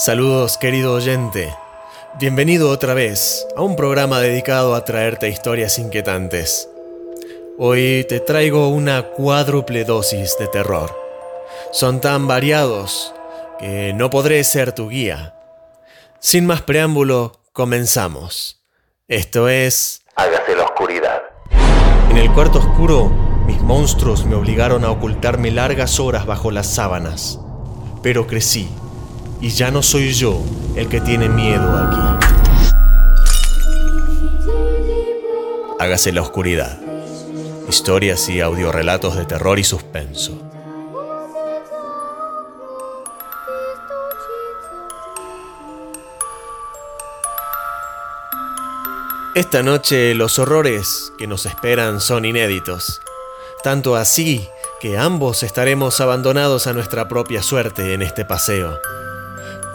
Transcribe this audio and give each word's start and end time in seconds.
Saludos 0.00 0.56
querido 0.56 0.94
oyente. 0.94 1.54
Bienvenido 2.18 2.70
otra 2.70 2.94
vez 2.94 3.46
a 3.54 3.60
un 3.60 3.76
programa 3.76 4.18
dedicado 4.18 4.74
a 4.74 4.82
traerte 4.82 5.28
historias 5.28 5.78
inquietantes. 5.78 6.70
Hoy 7.58 8.06
te 8.08 8.18
traigo 8.20 8.68
una 8.68 9.02
cuádruple 9.02 9.84
dosis 9.84 10.38
de 10.38 10.46
terror. 10.46 10.98
Son 11.70 12.00
tan 12.00 12.26
variados 12.26 13.14
que 13.58 13.92
no 13.92 14.08
podré 14.08 14.42
ser 14.42 14.72
tu 14.72 14.88
guía. 14.88 15.34
Sin 16.18 16.46
más 16.46 16.62
preámbulo, 16.62 17.42
comenzamos. 17.52 18.64
Esto 19.06 19.50
es... 19.50 20.00
Hágase 20.16 20.56
la 20.56 20.64
oscuridad. 20.64 21.20
En 22.08 22.16
el 22.16 22.32
cuarto 22.32 22.60
oscuro, 22.60 23.10
mis 23.44 23.60
monstruos 23.60 24.24
me 24.24 24.34
obligaron 24.34 24.86
a 24.86 24.92
ocultarme 24.92 25.50
largas 25.50 26.00
horas 26.00 26.24
bajo 26.24 26.50
las 26.50 26.68
sábanas. 26.68 27.38
Pero 28.02 28.26
crecí, 28.26 28.66
y 29.40 29.50
ya 29.50 29.70
no 29.70 29.82
soy 29.82 30.12
yo 30.12 30.42
el 30.76 30.88
que 30.88 31.00
tiene 31.00 31.28
miedo 31.28 31.76
aquí. 31.76 32.26
Hágase 35.78 36.12
la 36.12 36.22
oscuridad. 36.22 36.78
Historias 37.68 38.28
y 38.28 38.40
audiorelatos 38.40 39.16
de 39.16 39.24
terror 39.24 39.58
y 39.58 39.64
suspenso. 39.64 40.38
Esta 49.34 49.62
noche 49.62 50.14
los 50.14 50.38
horrores 50.38 51.12
que 51.16 51.26
nos 51.26 51.46
esperan 51.46 52.00
son 52.00 52.24
inéditos. 52.24 53.00
Tanto 53.62 53.96
así 53.96 54.46
que 54.80 54.98
ambos 54.98 55.42
estaremos 55.42 56.00
abandonados 56.00 56.66
a 56.66 56.72
nuestra 56.72 57.08
propia 57.08 57.42
suerte 57.42 57.94
en 57.94 58.02
este 58.02 58.24
paseo. 58.24 58.78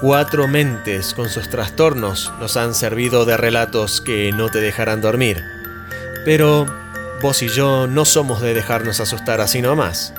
Cuatro 0.06 0.48
mentes 0.48 1.16
con 1.16 1.30
sus 1.30 1.50
trastornos 1.50 2.31
nos 2.39 2.58
han 2.58 2.75
servido 2.75 3.25
de 3.25 3.38
relatos 3.38 4.02
que 4.02 4.31
no 4.31 4.50
te 4.50 4.61
dejarán 4.61 5.02
dormir. 5.02 5.44
Pero 6.23 6.67
vos 7.23 7.42
y 7.42 7.48
yo 7.48 7.88
no 7.88 8.06
somos 8.06 8.39
de 8.39 8.53
dejarnos 8.53 9.00
asustar 9.00 9.42
así 9.42 9.64
nomás. 9.64 10.14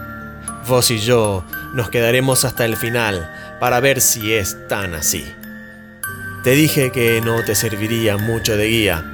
Vos 0.67 0.91
y 0.91 0.99
yo 0.99 1.45
nos 1.73 1.89
quedaremos 1.89 2.45
hasta 2.45 2.65
el 2.65 2.77
final 2.77 3.33
para 3.61 3.79
ver 3.79 4.01
si 4.01 4.35
es 4.35 4.57
tan 4.67 4.93
así. 4.97 5.33
Te 6.43 6.51
dije 6.51 6.91
que 6.91 7.21
no 7.21 7.45
te 7.45 7.55
serviría 7.55 8.17
mucho 8.17 8.57
de 8.57 8.67
guía, 8.67 9.05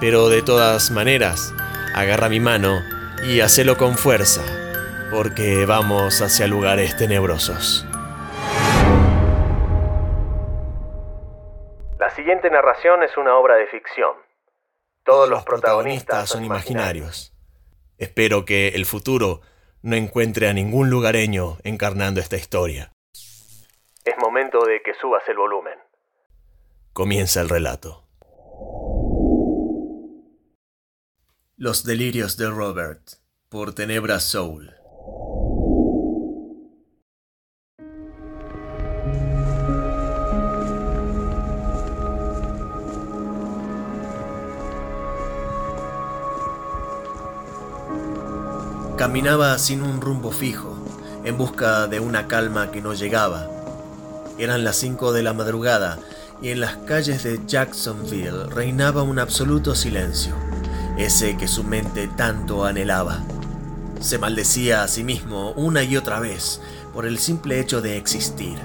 pero 0.00 0.30
de 0.30 0.42
todas 0.42 0.90
maneras, 0.90 1.54
agarra 1.94 2.28
mi 2.28 2.40
mano 2.40 2.82
y 3.22 3.38
hacelo 3.38 3.76
con 3.76 3.96
fuerza, 3.96 4.42
porque 5.12 5.64
vamos 5.64 6.20
hacia 6.22 6.48
lugares 6.48 6.96
tenebrosos. 6.96 7.87
Siguiente 12.38 12.56
narración 12.56 13.02
es 13.02 13.16
una 13.16 13.36
obra 13.36 13.56
de 13.56 13.66
ficción. 13.66 14.12
Todos 15.02 15.28
los 15.28 15.42
protagonistas 15.44 16.28
son 16.28 16.44
imaginarios. 16.44 17.34
Espero 17.96 18.44
que 18.44 18.68
el 18.68 18.86
futuro 18.86 19.40
no 19.82 19.96
encuentre 19.96 20.48
a 20.48 20.52
ningún 20.52 20.88
lugareño 20.88 21.56
encarnando 21.64 22.20
esta 22.20 22.36
historia. 22.36 22.92
Es 24.04 24.14
momento 24.20 24.64
de 24.64 24.82
que 24.82 24.94
subas 24.94 25.22
el 25.28 25.36
volumen. 25.36 25.78
Comienza 26.92 27.40
el 27.40 27.48
relato. 27.48 28.04
Los 31.56 31.84
delirios 31.84 32.36
de 32.36 32.50
Robert 32.50 33.02
por 33.48 33.74
Tenebra 33.74 34.20
Soul. 34.20 34.77
Caminaba 48.98 49.56
sin 49.58 49.82
un 49.82 50.00
rumbo 50.00 50.32
fijo, 50.32 50.76
en 51.22 51.38
busca 51.38 51.86
de 51.86 52.00
una 52.00 52.26
calma 52.26 52.72
que 52.72 52.82
no 52.82 52.94
llegaba. 52.94 53.46
Eran 54.40 54.64
las 54.64 54.74
cinco 54.74 55.12
de 55.12 55.22
la 55.22 55.32
madrugada 55.32 56.00
y 56.42 56.48
en 56.48 56.58
las 56.58 56.78
calles 56.78 57.22
de 57.22 57.38
Jacksonville 57.46 58.46
reinaba 58.50 59.04
un 59.04 59.20
absoluto 59.20 59.76
silencio, 59.76 60.34
ese 60.96 61.36
que 61.36 61.46
su 61.46 61.62
mente 61.62 62.08
tanto 62.08 62.64
anhelaba. 62.64 63.20
Se 64.00 64.18
maldecía 64.18 64.82
a 64.82 64.88
sí 64.88 65.04
mismo 65.04 65.52
una 65.52 65.84
y 65.84 65.96
otra 65.96 66.18
vez 66.18 66.60
por 66.92 67.06
el 67.06 67.20
simple 67.20 67.60
hecho 67.60 67.80
de 67.80 67.98
existir. 67.98 68.58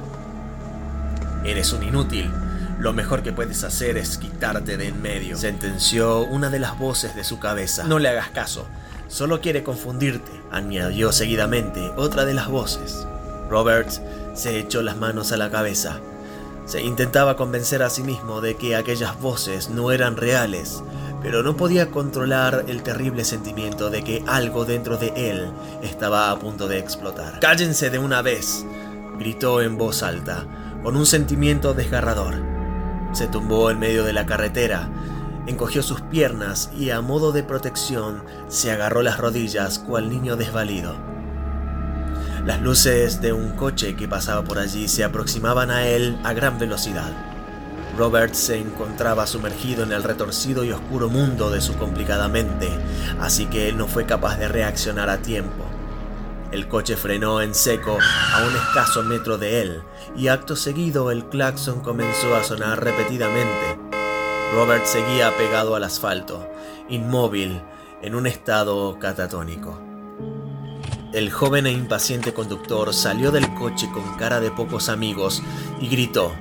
Eres 1.45 1.73
un 1.73 1.83
inútil. 1.83 2.31
Lo 2.79 2.91
mejor 2.91 3.21
que 3.21 3.33
puedes 3.33 3.63
hacer 3.63 3.97
es 3.97 4.17
quitarte 4.17 4.77
de 4.77 4.87
en 4.87 4.99
medio, 4.99 5.37
sentenció 5.37 6.21
una 6.21 6.49
de 6.49 6.57
las 6.57 6.79
voces 6.79 7.15
de 7.15 7.23
su 7.23 7.37
cabeza. 7.37 7.83
No 7.83 7.99
le 7.99 8.09
hagas 8.09 8.29
caso. 8.29 8.65
Solo 9.13 9.41
quiere 9.41 9.61
confundirte, 9.61 10.31
añadió 10.49 11.11
seguidamente 11.11 11.91
otra 11.97 12.25
de 12.25 12.33
las 12.33 12.47
voces. 12.47 13.05
Robert 13.47 13.87
se 14.33 14.57
echó 14.57 14.81
las 14.81 14.97
manos 14.97 15.31
a 15.31 15.37
la 15.37 15.51
cabeza. 15.51 15.99
Se 16.65 16.81
intentaba 16.81 17.35
convencer 17.35 17.83
a 17.83 17.91
sí 17.91 18.01
mismo 18.01 18.41
de 18.41 18.55
que 18.55 18.75
aquellas 18.75 19.21
voces 19.21 19.69
no 19.69 19.91
eran 19.91 20.17
reales, 20.17 20.81
pero 21.21 21.43
no 21.43 21.55
podía 21.55 21.91
controlar 21.91 22.65
el 22.67 22.81
terrible 22.81 23.23
sentimiento 23.23 23.91
de 23.91 24.03
que 24.03 24.23
algo 24.25 24.65
dentro 24.65 24.97
de 24.97 25.13
él 25.15 25.51
estaba 25.83 26.31
a 26.31 26.39
punto 26.39 26.67
de 26.67 26.79
explotar. 26.79 27.39
¡Cállense 27.39 27.91
de 27.91 27.99
una 27.99 28.23
vez! 28.23 28.65
gritó 29.19 29.61
en 29.61 29.77
voz 29.77 30.01
alta, 30.01 30.47
con 30.81 30.95
un 30.97 31.05
sentimiento 31.05 31.75
desgarrador. 31.75 32.33
Se 33.11 33.27
tumbó 33.27 33.69
en 33.69 33.77
medio 33.77 34.05
de 34.05 34.13
la 34.13 34.25
carretera, 34.25 34.89
encogió 35.47 35.83
sus 35.83 36.01
piernas 36.01 36.71
y 36.77 36.89
a 36.89 37.01
modo 37.01 37.31
de 37.31 37.43
protección 37.43 38.23
se 38.47 38.71
agarró 38.71 39.01
las 39.01 39.17
rodillas 39.17 39.79
cual 39.79 40.09
niño 40.09 40.35
desvalido. 40.35 40.95
Las 42.45 42.61
luces 42.61 43.21
de 43.21 43.31
un 43.31 43.51
coche 43.51 43.95
que 43.95 44.07
pasaba 44.07 44.43
por 44.43 44.59
allí 44.59 44.87
se 44.87 45.03
aproximaban 45.03 45.71
a 45.71 45.87
él 45.87 46.17
a 46.23 46.33
gran 46.33 46.59
velocidad. 46.59 47.11
Robert 47.97 48.33
se 48.33 48.57
encontraba 48.57 49.27
sumergido 49.27 49.83
en 49.83 49.91
el 49.91 50.03
retorcido 50.03 50.63
y 50.63 50.71
oscuro 50.71 51.09
mundo 51.09 51.49
de 51.51 51.61
su 51.61 51.75
complicada 51.75 52.27
mente, 52.27 52.69
así 53.19 53.45
que 53.45 53.69
él 53.69 53.77
no 53.77 53.87
fue 53.87 54.05
capaz 54.05 54.37
de 54.37 54.47
reaccionar 54.47 55.09
a 55.09 55.19
tiempo. 55.19 55.63
El 56.51 56.67
coche 56.67 56.97
frenó 56.97 57.41
en 57.41 57.55
seco 57.55 57.97
a 57.99 58.43
un 58.45 58.55
escaso 58.55 59.03
metro 59.03 59.37
de 59.37 59.61
él 59.61 59.81
y 60.15 60.27
acto 60.27 60.55
seguido 60.55 61.11
el 61.11 61.25
claxon 61.25 61.81
comenzó 61.81 62.35
a 62.35 62.43
sonar 62.43 62.83
repetidamente. 62.83 63.82
Robert 64.53 64.85
seguía 64.85 65.35
pegado 65.35 65.75
al 65.75 65.83
asfalto, 65.83 66.47
inmóvil, 66.87 67.59
en 68.03 68.13
un 68.13 68.27
estado 68.27 68.99
catatónico. 68.99 69.81
El 71.11 71.31
joven 71.31 71.65
e 71.65 71.71
impaciente 71.71 72.35
conductor 72.35 72.93
salió 72.93 73.31
del 73.31 73.51
coche 73.55 73.89
con 73.91 74.15
cara 74.15 74.39
de 74.39 74.51
pocos 74.51 74.89
amigos 74.89 75.41
y 75.81 75.87
gritó, 75.87 76.31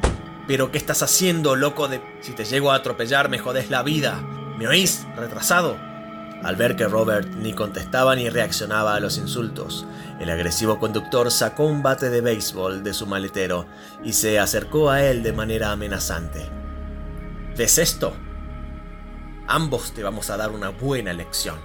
¿Pero 0.47 0.71
qué 0.71 0.77
estás 0.77 1.03
haciendo, 1.03 1.56
loco 1.56 1.89
de... 1.89 2.03
Si 2.21 2.33
te 2.33 2.45
llego 2.45 2.71
a 2.71 2.75
atropellar 2.75 3.31
me 3.31 3.39
jodés 3.39 3.71
la 3.71 3.83
vida. 3.83 4.21
¿Me 4.59 4.69
oís, 4.69 5.06
retrasado? 5.17 5.79
Al 6.43 6.56
ver 6.56 6.77
que 6.77 6.89
Robert 6.89 7.27
ni 7.37 7.55
contestaba 7.55 8.15
ni 8.15 8.29
reaccionaba 8.29 8.94
a 8.94 9.00
los 9.00 9.17
insultos, 9.17 9.87
el 10.21 10.29
agresivo 10.29 10.79
conductor 10.79 11.31
sacó 11.31 11.65
un 11.65 11.83
bate 11.83 12.11
de 12.11 12.21
béisbol 12.21 12.84
de 12.84 12.93
su 12.93 13.06
maletero 13.06 13.65
y 14.05 14.12
se 14.12 14.39
acercó 14.39 14.91
a 14.91 15.03
él 15.03 15.23
de 15.23 15.32
manera 15.32 15.73
amenazante. 15.73 16.62
¿Ves 17.56 17.76
esto? 17.76 18.14
Ambos 19.46 19.93
te 19.93 20.02
vamos 20.02 20.31
a 20.31 20.38
dar 20.38 20.50
una 20.52 20.70
buena 20.70 21.12
lección. 21.12 21.56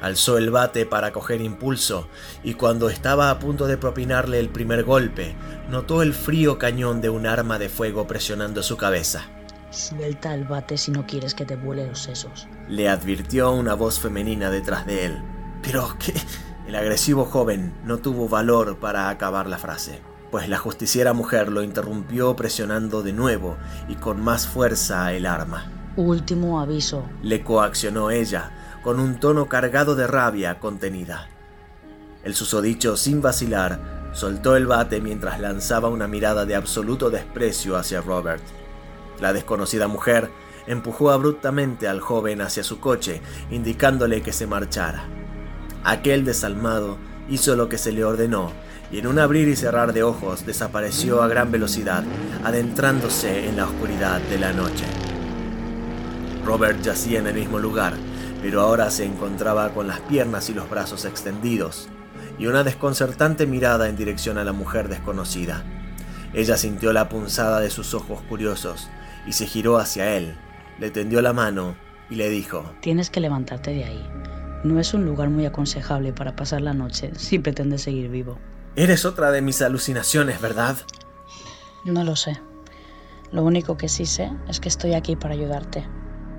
Alzó 0.00 0.38
el 0.38 0.50
bate 0.50 0.86
para 0.86 1.12
coger 1.12 1.40
impulso 1.40 2.08
y 2.44 2.54
cuando 2.54 2.88
estaba 2.88 3.30
a 3.30 3.38
punto 3.40 3.66
de 3.66 3.76
propinarle 3.76 4.38
el 4.38 4.50
primer 4.50 4.84
golpe, 4.84 5.34
notó 5.68 6.02
el 6.02 6.14
frío 6.14 6.58
cañón 6.58 7.00
de 7.00 7.08
un 7.08 7.26
arma 7.26 7.58
de 7.58 7.68
fuego 7.68 8.06
presionando 8.06 8.62
su 8.62 8.76
cabeza. 8.76 9.24
Suelta 9.70 10.32
el 10.32 10.44
bate 10.44 10.78
si 10.78 10.92
no 10.92 11.04
quieres 11.06 11.34
que 11.34 11.44
te 11.44 11.56
vuele 11.56 11.88
los 11.88 11.98
sesos. 11.98 12.46
Le 12.68 12.88
advirtió 12.88 13.50
una 13.50 13.74
voz 13.74 13.98
femenina 13.98 14.50
detrás 14.50 14.86
de 14.86 15.06
él. 15.06 15.22
Pero 15.62 15.96
qué... 15.98 16.14
El 16.68 16.76
agresivo 16.76 17.26
joven 17.26 17.74
no 17.84 17.98
tuvo 17.98 18.28
valor 18.28 18.78
para 18.78 19.10
acabar 19.10 19.48
la 19.48 19.58
frase 19.58 20.00
pues 20.34 20.48
la 20.48 20.58
justiciera 20.58 21.12
mujer 21.12 21.48
lo 21.48 21.62
interrumpió 21.62 22.34
presionando 22.34 23.04
de 23.04 23.12
nuevo 23.12 23.56
y 23.88 23.94
con 23.94 24.20
más 24.20 24.48
fuerza 24.48 25.12
el 25.12 25.26
arma. 25.26 25.70
Último 25.94 26.60
aviso. 26.60 27.04
Le 27.22 27.44
coaccionó 27.44 28.10
ella, 28.10 28.50
con 28.82 28.98
un 28.98 29.20
tono 29.20 29.48
cargado 29.48 29.94
de 29.94 30.08
rabia 30.08 30.58
contenida. 30.58 31.28
El 32.24 32.34
susodicho, 32.34 32.96
sin 32.96 33.22
vacilar, 33.22 34.10
soltó 34.12 34.56
el 34.56 34.66
bate 34.66 35.00
mientras 35.00 35.38
lanzaba 35.38 35.88
una 35.88 36.08
mirada 36.08 36.44
de 36.46 36.56
absoluto 36.56 37.10
desprecio 37.10 37.76
hacia 37.76 38.00
Robert. 38.00 38.42
La 39.20 39.32
desconocida 39.32 39.86
mujer 39.86 40.32
empujó 40.66 41.12
abruptamente 41.12 41.86
al 41.86 42.00
joven 42.00 42.40
hacia 42.40 42.64
su 42.64 42.80
coche, 42.80 43.22
indicándole 43.52 44.20
que 44.20 44.32
se 44.32 44.48
marchara. 44.48 45.04
Aquel 45.84 46.24
desalmado 46.24 46.98
hizo 47.28 47.54
lo 47.54 47.68
que 47.68 47.78
se 47.78 47.92
le 47.92 48.04
ordenó 48.04 48.50
y 48.94 49.00
en 49.00 49.08
un 49.08 49.18
abrir 49.18 49.48
y 49.48 49.56
cerrar 49.56 49.92
de 49.92 50.04
ojos 50.04 50.46
desapareció 50.46 51.20
a 51.20 51.26
gran 51.26 51.50
velocidad, 51.50 52.04
adentrándose 52.44 53.48
en 53.48 53.56
la 53.56 53.64
oscuridad 53.64 54.20
de 54.20 54.38
la 54.38 54.52
noche. 54.52 54.84
Robert 56.44 56.80
yacía 56.80 57.18
en 57.18 57.26
el 57.26 57.34
mismo 57.34 57.58
lugar, 57.58 57.94
pero 58.40 58.60
ahora 58.60 58.92
se 58.92 59.04
encontraba 59.04 59.70
con 59.70 59.88
las 59.88 59.98
piernas 60.02 60.48
y 60.48 60.54
los 60.54 60.70
brazos 60.70 61.06
extendidos, 61.06 61.88
y 62.38 62.46
una 62.46 62.62
desconcertante 62.62 63.48
mirada 63.48 63.88
en 63.88 63.96
dirección 63.96 64.38
a 64.38 64.44
la 64.44 64.52
mujer 64.52 64.86
desconocida. 64.86 65.64
Ella 66.32 66.56
sintió 66.56 66.92
la 66.92 67.08
punzada 67.08 67.58
de 67.58 67.70
sus 67.70 67.94
ojos 67.94 68.22
curiosos 68.28 68.88
y 69.26 69.32
se 69.32 69.46
giró 69.46 69.78
hacia 69.78 70.16
él, 70.16 70.36
le 70.78 70.92
tendió 70.92 71.20
la 71.20 71.32
mano 71.32 71.74
y 72.10 72.14
le 72.14 72.30
dijo, 72.30 72.64
Tienes 72.78 73.10
que 73.10 73.18
levantarte 73.18 73.72
de 73.72 73.86
ahí. 73.86 74.08
No 74.62 74.78
es 74.78 74.94
un 74.94 75.04
lugar 75.04 75.30
muy 75.30 75.46
aconsejable 75.46 76.12
para 76.12 76.36
pasar 76.36 76.60
la 76.60 76.74
noche 76.74 77.10
si 77.16 77.40
pretendes 77.40 77.82
seguir 77.82 78.08
vivo. 78.08 78.38
Eres 78.76 79.04
otra 79.04 79.30
de 79.30 79.40
mis 79.40 79.62
alucinaciones, 79.62 80.40
¿verdad? 80.40 80.76
No 81.84 82.02
lo 82.02 82.16
sé. 82.16 82.40
Lo 83.30 83.44
único 83.44 83.76
que 83.76 83.88
sí 83.88 84.04
sé 84.04 84.32
es 84.48 84.58
que 84.58 84.68
estoy 84.68 84.94
aquí 84.94 85.14
para 85.14 85.34
ayudarte. 85.34 85.86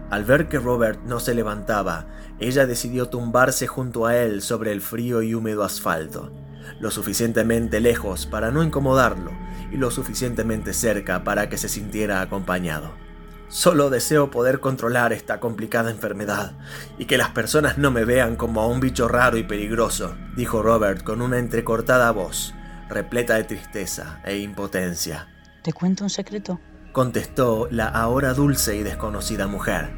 Al 0.09 0.25
ver 0.25 0.49
que 0.49 0.59
Robert 0.59 0.99
no 1.05 1.21
se 1.21 1.33
levantaba, 1.33 2.07
ella 2.39 2.65
decidió 2.65 3.07
tumbarse 3.07 3.67
junto 3.67 4.05
a 4.05 4.17
él 4.17 4.41
sobre 4.41 4.71
el 4.73 4.81
frío 4.81 5.21
y 5.21 5.33
húmedo 5.33 5.63
asfalto, 5.63 6.31
lo 6.79 6.91
suficientemente 6.91 7.79
lejos 7.79 8.25
para 8.25 8.51
no 8.51 8.63
incomodarlo 8.63 9.31
y 9.71 9.77
lo 9.77 9.89
suficientemente 9.89 10.73
cerca 10.73 11.23
para 11.23 11.47
que 11.47 11.57
se 11.57 11.69
sintiera 11.69 12.21
acompañado. 12.21 13.04
Solo 13.47 13.89
deseo 13.89 14.31
poder 14.31 14.59
controlar 14.59 15.13
esta 15.13 15.39
complicada 15.39 15.91
enfermedad 15.91 16.53
y 16.97 17.05
que 17.05 17.17
las 17.17 17.29
personas 17.29 17.77
no 17.77 17.91
me 17.91 18.03
vean 18.03 18.35
como 18.35 18.61
a 18.61 18.67
un 18.67 18.79
bicho 18.79 19.07
raro 19.07 19.37
y 19.37 19.43
peligroso, 19.43 20.15
dijo 20.35 20.63
Robert 20.63 21.03
con 21.03 21.21
una 21.21 21.37
entrecortada 21.37 22.11
voz, 22.11 22.53
repleta 22.89 23.35
de 23.35 23.43
tristeza 23.43 24.19
e 24.25 24.37
impotencia. 24.37 25.27
¿Te 25.61 25.73
cuento 25.73 26.03
un 26.03 26.09
secreto? 26.09 26.59
contestó 26.91 27.67
la 27.71 27.87
ahora 27.87 28.33
dulce 28.33 28.77
y 28.77 28.83
desconocida 28.83 29.47
mujer. 29.47 29.91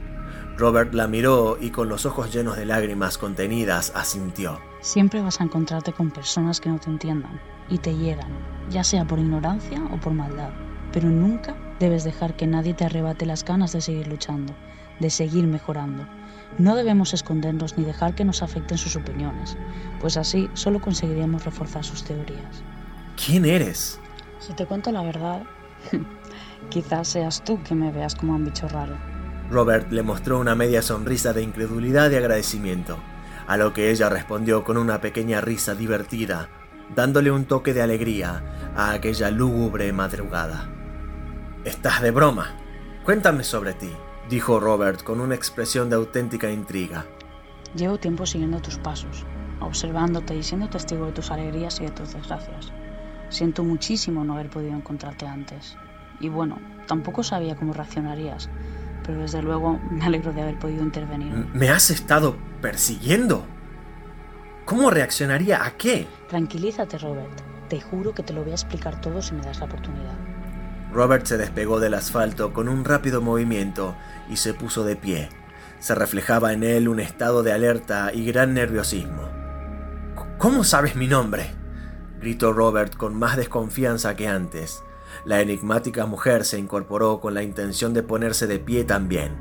Robert 0.57 0.95
la 0.95 1.07
miró 1.07 1.57
y 1.61 1.69
con 1.69 1.87
los 1.87 2.07
ojos 2.07 2.33
llenos 2.33 2.57
de 2.57 2.65
lágrimas 2.65 3.19
contenidas 3.19 3.91
asintió. 3.95 4.59
Siempre 4.81 5.21
vas 5.21 5.39
a 5.39 5.43
encontrarte 5.43 5.93
con 5.93 6.09
personas 6.09 6.59
que 6.59 6.69
no 6.69 6.79
te 6.79 6.89
entiendan 6.89 7.39
y 7.69 7.77
te 7.77 7.95
hieran, 7.95 8.31
ya 8.71 8.83
sea 8.83 9.05
por 9.05 9.19
ignorancia 9.19 9.79
o 9.91 9.99
por 9.99 10.13
maldad, 10.13 10.49
pero 10.91 11.07
nunca 11.07 11.55
debes 11.79 12.03
dejar 12.03 12.35
que 12.35 12.47
nadie 12.47 12.73
te 12.73 12.85
arrebate 12.85 13.25
las 13.25 13.43
ganas 13.43 13.71
de 13.71 13.81
seguir 13.81 14.07
luchando, 14.07 14.53
de 14.99 15.09
seguir 15.09 15.45
mejorando. 15.47 16.07
No 16.57 16.75
debemos 16.75 17.13
escondernos 17.13 17.77
ni 17.77 17.85
dejar 17.85 18.15
que 18.15 18.25
nos 18.25 18.41
afecten 18.41 18.77
sus 18.77 18.95
opiniones, 18.95 19.57
pues 19.99 20.17
así 20.17 20.49
solo 20.53 20.79
conseguiremos 20.79 21.45
reforzar 21.45 21.83
sus 21.83 22.03
teorías. 22.03 22.63
¿Quién 23.23 23.45
eres? 23.45 23.99
Si 24.39 24.53
te 24.53 24.65
cuento 24.65 24.91
la 24.91 25.03
verdad, 25.03 25.43
quizás 26.69 27.09
seas 27.09 27.43
tú 27.43 27.61
que 27.63 27.75
me 27.75 27.91
veas 27.91 28.15
como 28.15 28.35
un 28.35 28.45
bicho 28.45 28.67
raro. 28.67 28.95
Robert 29.49 29.91
le 29.91 30.03
mostró 30.03 30.39
una 30.39 30.55
media 30.55 30.81
sonrisa 30.81 31.33
de 31.33 31.41
incredulidad 31.41 32.11
y 32.11 32.15
agradecimiento, 32.15 32.97
a 33.47 33.57
lo 33.57 33.73
que 33.73 33.91
ella 33.91 34.09
respondió 34.09 34.63
con 34.63 34.77
una 34.77 34.99
pequeña 34.99 35.41
risa 35.41 35.73
divertida, 35.73 36.49
dándole 36.95 37.31
un 37.31 37.45
toque 37.45 37.73
de 37.73 37.81
alegría 37.81 38.43
a 38.75 38.91
aquella 38.91 39.31
lúgubre 39.31 39.91
madrugada. 39.93 40.76
Estás 41.67 42.01
de 42.01 42.11
broma. 42.11 42.53
Cuéntame 43.03 43.43
sobre 43.43 43.73
ti, 43.73 43.91
dijo 44.29 44.57
Robert 44.57 45.03
con 45.03 45.19
una 45.19 45.35
expresión 45.35 45.89
de 45.89 45.97
auténtica 45.97 46.49
intriga. 46.49 47.05
Llevo 47.75 47.97
tiempo 47.97 48.25
siguiendo 48.25 48.61
tus 48.61 48.77
pasos, 48.77 49.25
observándote 49.59 50.33
y 50.33 50.43
siendo 50.43 50.69
testigo 50.69 51.07
de 51.07 51.11
tus 51.11 51.29
alegrías 51.29 51.81
y 51.81 51.83
de 51.83 51.91
tus 51.91 52.13
desgracias. 52.13 52.71
Siento 53.27 53.65
muchísimo 53.65 54.23
no 54.23 54.35
haber 54.35 54.49
podido 54.49 54.77
encontrarte 54.77 55.27
antes. 55.27 55.75
Y 56.21 56.29
bueno, 56.29 56.57
tampoco 56.87 57.21
sabía 57.21 57.57
cómo 57.57 57.73
reaccionarías, 57.73 58.49
pero 59.05 59.19
desde 59.19 59.41
luego 59.41 59.77
me 59.91 60.05
alegro 60.05 60.31
de 60.31 60.43
haber 60.43 60.59
podido 60.59 60.83
intervenir. 60.83 61.33
¿Me 61.53 61.67
has 61.67 61.89
estado 61.89 62.37
persiguiendo? 62.61 63.43
¿Cómo 64.63 64.89
reaccionaría 64.89 65.65
a 65.65 65.71
qué? 65.71 66.07
Tranquilízate, 66.29 66.97
Robert. 66.97 67.41
Te 67.67 67.81
juro 67.81 68.13
que 68.13 68.23
te 68.23 68.31
lo 68.31 68.43
voy 68.43 68.51
a 68.51 68.55
explicar 68.55 69.01
todo 69.01 69.21
si 69.21 69.35
me 69.35 69.41
das 69.41 69.59
la 69.59 69.65
oportunidad. 69.65 70.36
Robert 70.93 71.25
se 71.25 71.37
despegó 71.37 71.79
del 71.79 71.93
asfalto 71.93 72.53
con 72.53 72.69
un 72.69 72.85
rápido 72.85 73.21
movimiento 73.21 73.95
y 74.29 74.37
se 74.37 74.53
puso 74.53 74.83
de 74.83 74.95
pie. 74.95 75.29
Se 75.79 75.93
reflejaba 75.93 76.53
en 76.53 76.63
él 76.63 76.87
un 76.87 76.99
estado 76.99 77.43
de 77.43 77.51
alerta 77.51 78.11
y 78.13 78.25
gran 78.25 78.53
nerviosismo. 78.53 79.29
¿Cómo 80.37 80.63
sabes 80.63 80.95
mi 80.95 81.07
nombre? 81.07 81.51
gritó 82.19 82.53
Robert 82.53 82.95
con 82.95 83.15
más 83.15 83.37
desconfianza 83.37 84.15
que 84.15 84.27
antes. 84.27 84.83
La 85.25 85.41
enigmática 85.41 86.05
mujer 86.05 86.45
se 86.45 86.57
incorporó 86.57 87.19
con 87.19 87.33
la 87.33 87.43
intención 87.43 87.93
de 87.93 88.03
ponerse 88.03 88.47
de 88.47 88.59
pie 88.59 88.83
también. 88.83 89.35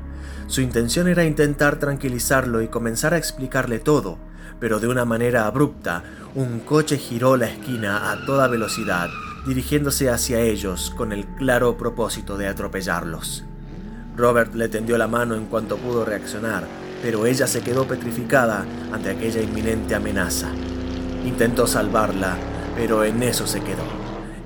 Su 0.47 0.61
intención 0.61 1.07
era 1.07 1.25
intentar 1.25 1.77
tranquilizarlo 1.77 2.61
y 2.61 2.67
comenzar 2.67 3.13
a 3.13 3.17
explicarle 3.17 3.79
todo, 3.79 4.17
pero 4.59 4.79
de 4.79 4.87
una 4.87 5.05
manera 5.05 5.45
abrupta, 5.45 6.03
un 6.35 6.59
coche 6.59 6.97
giró 6.97 7.37
la 7.37 7.47
esquina 7.47 8.11
a 8.11 8.25
toda 8.25 8.47
velocidad, 8.47 9.09
dirigiéndose 9.47 10.09
hacia 10.09 10.41
ellos 10.41 10.93
con 10.95 11.13
el 11.13 11.25
claro 11.25 11.77
propósito 11.77 12.37
de 12.37 12.49
atropellarlos. 12.49 13.45
Robert 14.17 14.53
le 14.53 14.67
tendió 14.67 14.97
la 14.97 15.07
mano 15.07 15.35
en 15.35 15.45
cuanto 15.45 15.77
pudo 15.77 16.03
reaccionar, 16.03 16.67
pero 17.01 17.25
ella 17.25 17.47
se 17.47 17.61
quedó 17.61 17.87
petrificada 17.87 18.65
ante 18.91 19.09
aquella 19.09 19.41
inminente 19.41 19.95
amenaza. 19.95 20.49
Intentó 21.25 21.65
salvarla, 21.65 22.35
pero 22.75 23.05
en 23.05 23.23
eso 23.23 23.47
se 23.47 23.61
quedó, 23.61 23.85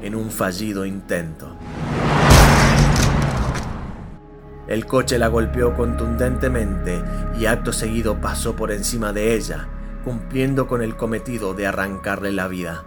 en 0.04 0.14
un 0.14 0.30
fallido 0.30 0.86
intento. 0.86 1.56
El 4.68 4.86
coche 4.86 5.18
la 5.18 5.30
golpeó 5.30 5.76
contundentemente 5.76 7.02
y 7.40 7.48
acto 7.48 7.74
seguido 7.74 8.22
pasó 8.22 8.56
por 8.56 8.72
encima 8.72 9.14
de 9.14 9.36
ella, 9.36 9.68
cumpliendo 10.04 10.68
con 10.68 10.84
el 10.84 10.96
cometido 10.96 11.56
de 11.56 11.66
arrancarle 11.66 12.32
la 12.32 12.48
vida. 12.48 12.84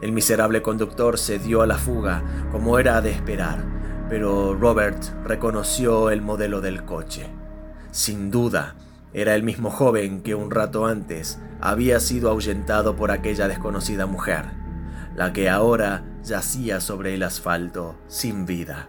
El 0.00 0.12
miserable 0.12 0.62
conductor 0.62 1.18
se 1.18 1.38
dio 1.38 1.62
a 1.62 1.66
la 1.66 1.78
fuga, 1.78 2.22
como 2.52 2.78
era 2.78 3.00
de 3.00 3.10
esperar, 3.10 3.64
pero 4.08 4.54
Robert 4.54 5.02
reconoció 5.24 6.10
el 6.10 6.22
modelo 6.22 6.60
del 6.60 6.84
coche. 6.84 7.26
Sin 7.90 8.30
duda, 8.30 8.74
era 9.12 9.34
el 9.34 9.42
mismo 9.44 9.70
joven 9.70 10.22
que 10.22 10.34
un 10.34 10.50
rato 10.50 10.86
antes 10.86 11.38
había 11.60 12.00
sido 12.00 12.28
ahuyentado 12.28 12.96
por 12.96 13.10
aquella 13.10 13.48
desconocida 13.48 14.06
mujer, 14.06 14.46
la 15.14 15.32
que 15.32 15.48
ahora 15.48 16.04
yacía 16.24 16.80
sobre 16.80 17.14
el 17.14 17.22
asfalto 17.22 17.96
sin 18.08 18.44
vida. 18.44 18.88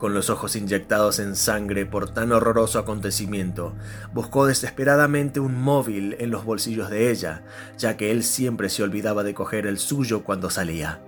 Con 0.00 0.14
los 0.14 0.30
ojos 0.30 0.56
inyectados 0.56 1.18
en 1.18 1.36
sangre 1.36 1.84
por 1.84 2.08
tan 2.08 2.32
horroroso 2.32 2.78
acontecimiento, 2.78 3.74
buscó 4.14 4.46
desesperadamente 4.46 5.40
un 5.40 5.60
móvil 5.60 6.16
en 6.18 6.30
los 6.30 6.46
bolsillos 6.46 6.88
de 6.88 7.10
ella, 7.10 7.42
ya 7.76 7.98
que 7.98 8.10
él 8.10 8.24
siempre 8.24 8.70
se 8.70 8.82
olvidaba 8.82 9.24
de 9.24 9.34
coger 9.34 9.66
el 9.66 9.76
suyo 9.76 10.24
cuando 10.24 10.48
salía. 10.48 11.02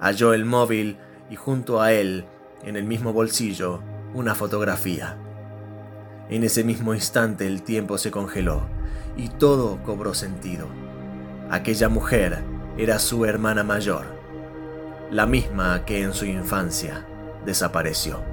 Halló 0.00 0.32
el 0.32 0.46
móvil 0.46 0.96
y 1.28 1.36
junto 1.36 1.82
a 1.82 1.92
él, 1.92 2.24
en 2.64 2.76
el 2.76 2.84
mismo 2.84 3.12
bolsillo, 3.12 3.82
una 4.14 4.34
fotografía. 4.34 5.18
En 6.30 6.42
ese 6.42 6.64
mismo 6.64 6.94
instante 6.94 7.46
el 7.46 7.62
tiempo 7.62 7.98
se 7.98 8.10
congeló 8.10 8.62
y 9.18 9.28
todo 9.28 9.82
cobró 9.82 10.14
sentido. 10.14 10.66
Aquella 11.50 11.90
mujer 11.90 12.42
era 12.78 13.00
su 13.00 13.26
hermana 13.26 13.64
mayor, 13.64 14.06
la 15.10 15.26
misma 15.26 15.84
que 15.84 16.00
en 16.00 16.14
su 16.14 16.24
infancia 16.24 17.04
desapareció. 17.44 18.29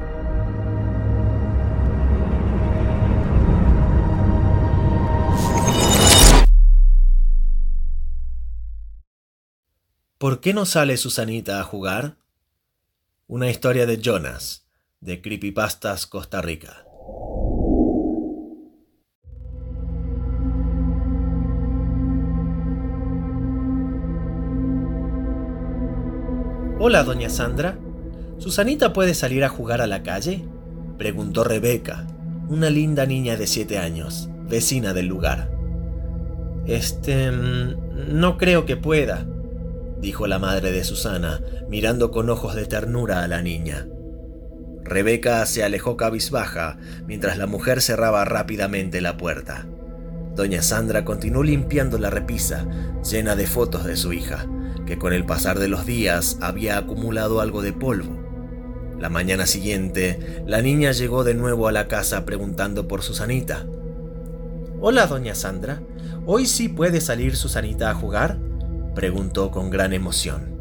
¿Por 10.27 10.41
qué 10.41 10.53
no 10.53 10.65
sale 10.65 10.97
Susanita 10.97 11.61
a 11.61 11.63
jugar? 11.63 12.17
Una 13.27 13.49
historia 13.49 13.85
de 13.85 14.01
Jonas, 14.01 14.67
de 14.99 15.21
Creepypastas 15.21 16.05
Costa 16.05 16.41
Rica. 16.41 16.85
Hola, 26.77 27.05
doña 27.05 27.29
Sandra. 27.29 27.79
¿Susanita 28.37 28.91
puede 28.91 29.13
salir 29.13 29.45
a 29.45 29.49
jugar 29.49 29.79
a 29.79 29.87
la 29.87 30.03
calle? 30.03 30.43
Preguntó 30.97 31.45
Rebeca, 31.45 32.05
una 32.49 32.69
linda 32.69 33.05
niña 33.05 33.37
de 33.37 33.47
siete 33.47 33.77
años, 33.77 34.29
vecina 34.49 34.93
del 34.93 35.05
lugar. 35.05 35.49
Este... 36.65 37.31
no 37.31 38.37
creo 38.37 38.65
que 38.65 38.75
pueda, 38.75 39.25
dijo 39.99 40.27
la 40.27 40.39
madre 40.39 40.71
de 40.71 40.83
Susana, 40.83 41.41
mirando 41.69 42.11
con 42.11 42.29
ojos 42.29 42.55
de 42.55 42.65
ternura 42.65 43.23
a 43.23 43.27
la 43.27 43.41
niña. 43.41 43.87
Rebeca 44.83 45.45
se 45.45 45.63
alejó 45.63 45.97
cabizbaja 45.97 46.77
mientras 47.05 47.37
la 47.37 47.45
mujer 47.45 47.81
cerraba 47.81 48.23
rápidamente 48.25 49.01
la 49.01 49.17
puerta. 49.17 49.67
Doña 50.35 50.61
Sandra 50.61 51.03
continuó 51.03 51.43
limpiando 51.43 51.97
la 51.97 52.09
repisa, 52.09 52.65
llena 53.03 53.35
de 53.35 53.47
fotos 53.47 53.85
de 53.85 53.97
su 53.97 54.13
hija, 54.13 54.45
que 54.85 54.97
con 54.97 55.11
el 55.11 55.25
pasar 55.25 55.59
de 55.59 55.67
los 55.67 55.85
días 55.85 56.37
había 56.41 56.77
acumulado 56.77 57.41
algo 57.41 57.61
de 57.61 57.73
polvo. 57.73 58.17
La 58.99 59.09
mañana 59.09 59.45
siguiente, 59.45 60.41
la 60.45 60.61
niña 60.61 60.91
llegó 60.91 61.23
de 61.23 61.33
nuevo 61.33 61.67
a 61.67 61.71
la 61.71 61.87
casa 61.87 62.23
preguntando 62.23 62.87
por 62.87 63.01
Susanita. 63.01 63.65
Hola, 64.79 65.07
doña 65.07 65.35
Sandra. 65.35 65.81
¿Hoy 66.25 66.45
sí 66.45 66.69
puede 66.69 67.01
salir 67.01 67.35
Susanita 67.35 67.89
a 67.89 67.95
jugar? 67.95 68.37
Preguntó 68.97 69.51
con 69.51 69.69
gran 69.69 69.93
emoción. 69.93 70.57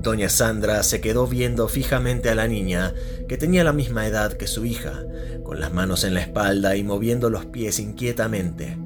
Doña 0.00 0.28
Sandra 0.28 0.84
se 0.84 1.00
quedó 1.00 1.26
viendo 1.26 1.66
fijamente 1.66 2.30
a 2.30 2.36
la 2.36 2.46
niña, 2.46 2.94
que 3.28 3.36
tenía 3.36 3.64
la 3.64 3.72
misma 3.72 4.06
edad 4.06 4.34
que 4.34 4.46
su 4.46 4.64
hija, 4.64 5.02
con 5.42 5.58
las 5.58 5.72
manos 5.74 6.04
en 6.04 6.14
la 6.14 6.20
espalda 6.20 6.76
y 6.76 6.84
moviendo 6.84 7.30
los 7.30 7.46
pies 7.46 7.80
inquietamente. 7.80 8.78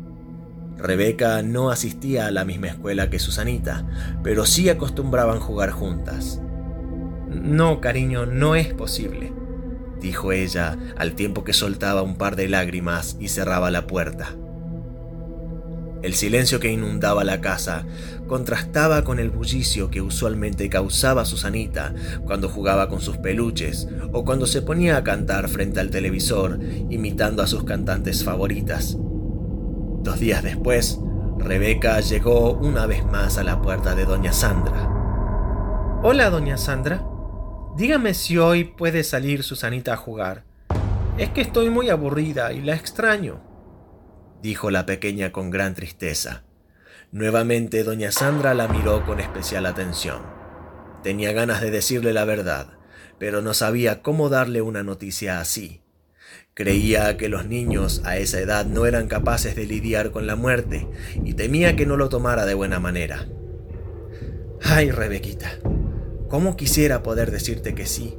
Rebeca 0.79 1.43
no 1.43 1.71
asistía 1.71 2.27
a 2.27 2.31
la 2.31 2.47
misma 2.47 2.69
escuela 2.69 3.11
que 3.11 3.19
Susanita, 3.19 3.85
pero 4.23 4.47
sí 4.47 4.71
acostumbraban 4.71 5.39
jugar 5.39 5.71
juntas. 5.71 6.41
No, 7.29 7.83
cariño, 7.83 8.25
no 8.25 8.55
es 8.55 8.73
posible, 8.73 9.35
dijo 10.01 10.33
ella 10.33 10.79
al 10.97 11.13
tiempo 11.13 11.45
que 11.45 11.53
soltaba 11.53 12.01
un 12.01 12.17
par 12.17 12.37
de 12.37 12.49
lágrimas 12.49 13.19
y 13.21 13.29
cerraba 13.29 13.71
la 13.71 13.87
puerta. 13.87 14.35
El 16.03 16.15
silencio 16.15 16.59
que 16.59 16.73
inundaba 16.73 17.23
la 17.23 17.41
casa 17.41 17.87
contrastaba 18.27 19.05
con 19.05 19.21
el 19.21 19.31
bullicio 19.31 19.89
que 19.89 20.01
usualmente 20.01 20.69
causaba 20.69 21.25
Susanita 21.25 21.95
cuando 22.25 22.49
jugaba 22.49 22.89
con 22.89 23.01
sus 23.01 23.19
peluches 23.19 23.87
o 24.13 24.25
cuando 24.25 24.47
se 24.47 24.63
ponía 24.63 24.97
a 24.97 25.05
cantar 25.05 25.49
frente 25.49 25.79
al 25.79 25.91
televisor 25.91 26.59
imitando 26.91 27.41
a 27.41 27.47
sus 27.47 27.63
cantantes 27.63 28.25
favoritas. 28.25 28.97
Dos 28.99 30.19
días 30.19 30.43
después, 30.43 30.99
Rebeca 31.39 32.01
llegó 32.01 32.55
una 32.55 32.87
vez 32.87 33.05
más 33.05 33.39
a 33.39 33.45
la 33.45 33.63
puerta 33.63 33.95
de 33.95 34.05
Doña 34.05 34.33
Sandra. 34.33 34.89
Hola, 36.03 36.31
Doña 36.31 36.59
Sandra. 36.59 37.07
Dígame 37.77 38.15
si 38.15 38.39
hoy 38.39 38.65
puede 38.65 39.05
salir 39.05 39.45
Susanita 39.45 39.93
a 39.93 39.97
jugar. 39.97 40.43
Es 41.17 41.29
que 41.29 41.43
estoy 41.43 41.71
muy 41.71 41.91
aburrida 41.91 42.53
y 42.53 42.61
la 42.61 42.75
extraño 42.75 43.52
dijo 44.43 44.71
la 44.71 44.85
pequeña 44.87 45.31
con 45.31 45.51
gran 45.51 45.75
tristeza. 45.75 46.43
Nuevamente 47.13 47.85
doña 47.85 48.11
Sandra 48.11 48.55
la 48.55 48.67
miró 48.67 49.07
con 49.07 49.21
especial 49.21 49.67
atención. 49.67 50.23
Tenía 51.03 51.33
ganas 51.33 51.61
de 51.61 51.71
decirle 51.71 52.13
la 52.13 52.25
verdad, 52.25 52.79
pero 53.19 53.41
no 53.41 53.55
sabía 53.55 54.03
cómo 54.03 54.29
darle 54.29 54.61
una 54.61 54.83
noticia 54.83 55.41
así. 55.41 55.81
Creía 56.55 57.17
que 57.17 57.29
los 57.29 57.47
niños 57.47 58.03
a 58.05 58.17
esa 58.19 58.41
edad 58.41 58.67
no 58.67 58.85
eran 58.87 59.07
capaces 59.07 59.55
de 59.55 59.65
lidiar 59.65 60.11
con 60.11 60.27
la 60.27 60.37
muerte 60.37 60.89
y 61.25 61.35
temía 61.35 61.77
que 61.77 61.87
no 61.87 61.97
lo 61.97 62.09
tomara 62.09 62.45
de 62.45 62.55
buena 62.55 62.81
manera. 62.81 63.29
Ay, 64.63 64.91
Rebequita, 64.91 65.53
cómo 66.29 66.57
quisiera 66.57 67.03
poder 67.03 67.31
decirte 67.31 67.75
que 67.75 67.87
sí, 67.87 68.17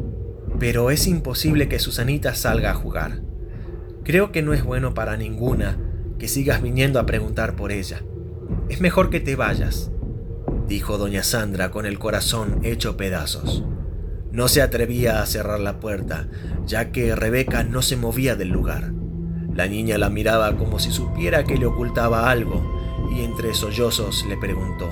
pero 0.60 0.90
es 0.90 1.06
imposible 1.08 1.68
que 1.68 1.80
Susanita 1.80 2.34
salga 2.34 2.72
a 2.72 2.76
jugar. 2.76 3.22
Creo 4.04 4.32
que 4.32 4.42
no 4.42 4.54
es 4.54 4.64
bueno 4.64 4.94
para 4.94 5.16
ninguna 5.16 5.93
que 6.18 6.28
sigas 6.28 6.62
viniendo 6.62 7.00
a 7.00 7.06
preguntar 7.06 7.56
por 7.56 7.72
ella. 7.72 8.02
Es 8.70 8.82
mejor 8.82 9.10
que 9.10 9.20
te 9.20 9.36
vayas, 9.36 9.92
dijo 10.68 10.98
doña 10.98 11.24
Sandra 11.24 11.72
con 11.72 11.86
el 11.86 12.00
corazón 12.00 12.60
hecho 12.64 12.98
pedazos. 12.98 13.64
No 14.32 14.48
se 14.48 14.62
atrevía 14.62 15.22
a 15.22 15.26
cerrar 15.26 15.60
la 15.60 15.80
puerta, 15.80 16.28
ya 16.66 16.92
que 16.92 17.16
Rebeca 17.16 17.64
no 17.64 17.82
se 17.82 17.98
movía 17.98 18.36
del 18.36 18.50
lugar. 18.50 18.92
La 19.54 19.68
niña 19.68 19.98
la 19.98 20.10
miraba 20.10 20.58
como 20.58 20.80
si 20.80 20.92
supiera 20.92 21.44
que 21.44 21.58
le 21.58 21.68
ocultaba 21.68 22.32
algo, 22.32 22.82
y 23.16 23.22
entre 23.22 23.54
sollozos 23.54 24.26
le 24.28 24.38
preguntó, 24.38 24.90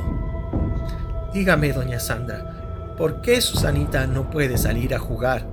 Dígame, 1.33 1.73
doña 1.73 1.99
Sandra, 1.99 2.95
¿por 2.97 3.21
qué 3.21 3.41
Susanita 3.41 4.05
no 4.05 4.29
puede 4.29 4.57
salir 4.57 4.93
a 4.93 4.99
jugar? 4.99 5.47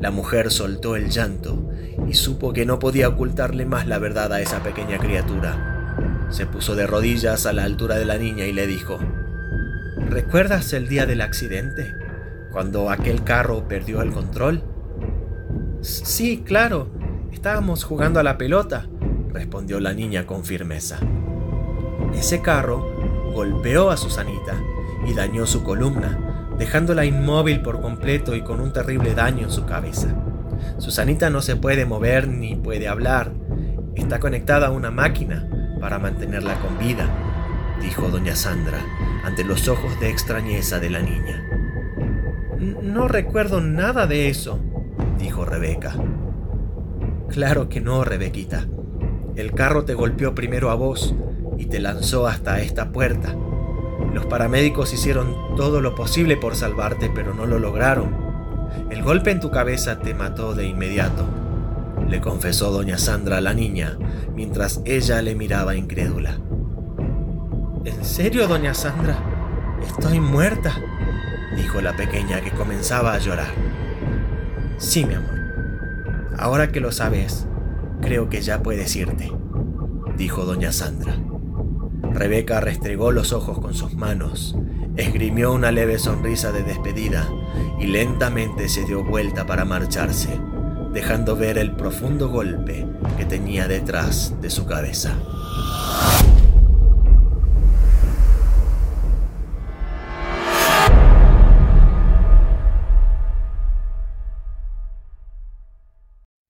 La 0.00 0.10
mujer 0.10 0.50
soltó 0.50 0.96
el 0.96 1.08
llanto 1.08 1.70
y 2.08 2.14
supo 2.14 2.52
que 2.52 2.66
no 2.66 2.78
podía 2.78 3.08
ocultarle 3.08 3.66
más 3.66 3.86
la 3.86 3.98
verdad 3.98 4.32
a 4.32 4.40
esa 4.40 4.62
pequeña 4.62 4.98
criatura. 4.98 6.26
Se 6.30 6.46
puso 6.46 6.74
de 6.74 6.86
rodillas 6.86 7.46
a 7.46 7.52
la 7.52 7.64
altura 7.64 7.96
de 7.96 8.04
la 8.04 8.18
niña 8.18 8.46
y 8.46 8.52
le 8.52 8.66
dijo, 8.66 8.98
¿Recuerdas 10.08 10.72
el 10.72 10.88
día 10.88 11.06
del 11.06 11.20
accidente? 11.20 11.94
Cuando 12.52 12.90
aquel 12.90 13.24
carro 13.24 13.66
perdió 13.66 14.02
el 14.02 14.12
control. 14.12 14.62
Sí, 15.80 16.42
claro. 16.44 16.88
Estábamos 17.32 17.84
jugando 17.84 18.20
a 18.20 18.22
la 18.22 18.38
pelota, 18.38 18.86
respondió 19.32 19.80
la 19.80 19.92
niña 19.92 20.26
con 20.26 20.44
firmeza. 20.44 20.98
Ese 22.14 22.40
carro 22.40 23.32
golpeó 23.34 23.90
a 23.90 23.96
Susanita 23.96 24.54
y 25.06 25.14
dañó 25.14 25.46
su 25.46 25.64
columna, 25.64 26.54
dejándola 26.58 27.04
inmóvil 27.04 27.60
por 27.60 27.80
completo 27.80 28.36
y 28.36 28.42
con 28.42 28.60
un 28.60 28.72
terrible 28.72 29.14
daño 29.14 29.44
en 29.44 29.50
su 29.50 29.66
cabeza. 29.66 30.14
Susanita 30.78 31.30
no 31.30 31.42
se 31.42 31.56
puede 31.56 31.86
mover 31.86 32.28
ni 32.28 32.56
puede 32.56 32.88
hablar. 32.88 33.32
Está 33.94 34.18
conectada 34.20 34.68
a 34.68 34.70
una 34.70 34.90
máquina 34.90 35.48
para 35.80 35.98
mantenerla 35.98 36.58
con 36.60 36.78
vida, 36.78 37.08
dijo 37.80 38.08
doña 38.08 38.34
Sandra 38.34 38.78
ante 39.24 39.44
los 39.44 39.68
ojos 39.68 39.98
de 40.00 40.10
extrañeza 40.10 40.80
de 40.80 40.90
la 40.90 41.00
niña. 41.00 41.42
No 42.82 43.08
recuerdo 43.08 43.60
nada 43.60 44.06
de 44.06 44.28
eso, 44.28 44.58
dijo 45.18 45.44
Rebeca. 45.44 45.94
Claro 47.28 47.68
que 47.68 47.80
no, 47.80 48.04
Rebequita. 48.04 48.66
El 49.36 49.52
carro 49.52 49.84
te 49.84 49.94
golpeó 49.94 50.34
primero 50.34 50.70
a 50.70 50.74
vos 50.74 51.14
y 51.58 51.66
te 51.66 51.80
lanzó 51.80 52.26
hasta 52.26 52.60
esta 52.60 52.92
puerta. 52.92 53.34
Los 54.12 54.26
paramédicos 54.26 54.92
hicieron 54.92 55.56
todo 55.56 55.80
lo 55.80 55.94
posible 55.94 56.36
por 56.36 56.54
salvarte, 56.54 57.10
pero 57.12 57.34
no 57.34 57.46
lo 57.46 57.58
lograron. 57.58 58.23
El 58.90 59.02
golpe 59.02 59.30
en 59.30 59.40
tu 59.40 59.50
cabeza 59.50 59.98
te 59.98 60.14
mató 60.14 60.54
de 60.54 60.66
inmediato, 60.66 61.26
le 62.08 62.20
confesó 62.20 62.70
doña 62.70 62.98
Sandra 62.98 63.38
a 63.38 63.40
la 63.40 63.54
niña, 63.54 63.96
mientras 64.34 64.80
ella 64.84 65.22
le 65.22 65.34
miraba 65.34 65.74
incrédula. 65.74 66.38
¿En 67.84 68.04
serio, 68.04 68.46
doña 68.48 68.74
Sandra? 68.74 69.18
Estoy 69.86 70.20
muerta, 70.20 70.74
dijo 71.56 71.80
la 71.80 71.96
pequeña 71.96 72.40
que 72.40 72.50
comenzaba 72.50 73.14
a 73.14 73.18
llorar. 73.18 73.52
Sí, 74.78 75.04
mi 75.04 75.14
amor. 75.14 75.34
Ahora 76.38 76.72
que 76.72 76.80
lo 76.80 76.92
sabes, 76.92 77.46
creo 78.00 78.28
que 78.28 78.42
ya 78.42 78.62
puedes 78.62 78.94
irte, 78.96 79.32
dijo 80.16 80.44
doña 80.44 80.72
Sandra. 80.72 81.14
Rebeca 82.12 82.60
restregó 82.60 83.10
los 83.10 83.32
ojos 83.32 83.58
con 83.58 83.74
sus 83.74 83.94
manos, 83.94 84.56
esgrimió 84.96 85.52
una 85.52 85.72
leve 85.72 85.98
sonrisa 85.98 86.52
de 86.52 86.62
despedida 86.62 87.28
y 87.80 87.86
lentamente 87.86 88.68
se 88.68 88.84
dio 88.84 89.02
vuelta 89.02 89.46
para 89.46 89.64
marcharse, 89.64 90.38
dejando 90.92 91.36
ver 91.36 91.58
el 91.58 91.74
profundo 91.74 92.28
golpe 92.28 92.86
que 93.16 93.24
tenía 93.24 93.66
detrás 93.66 94.40
de 94.40 94.50
su 94.50 94.66
cabeza. 94.66 95.18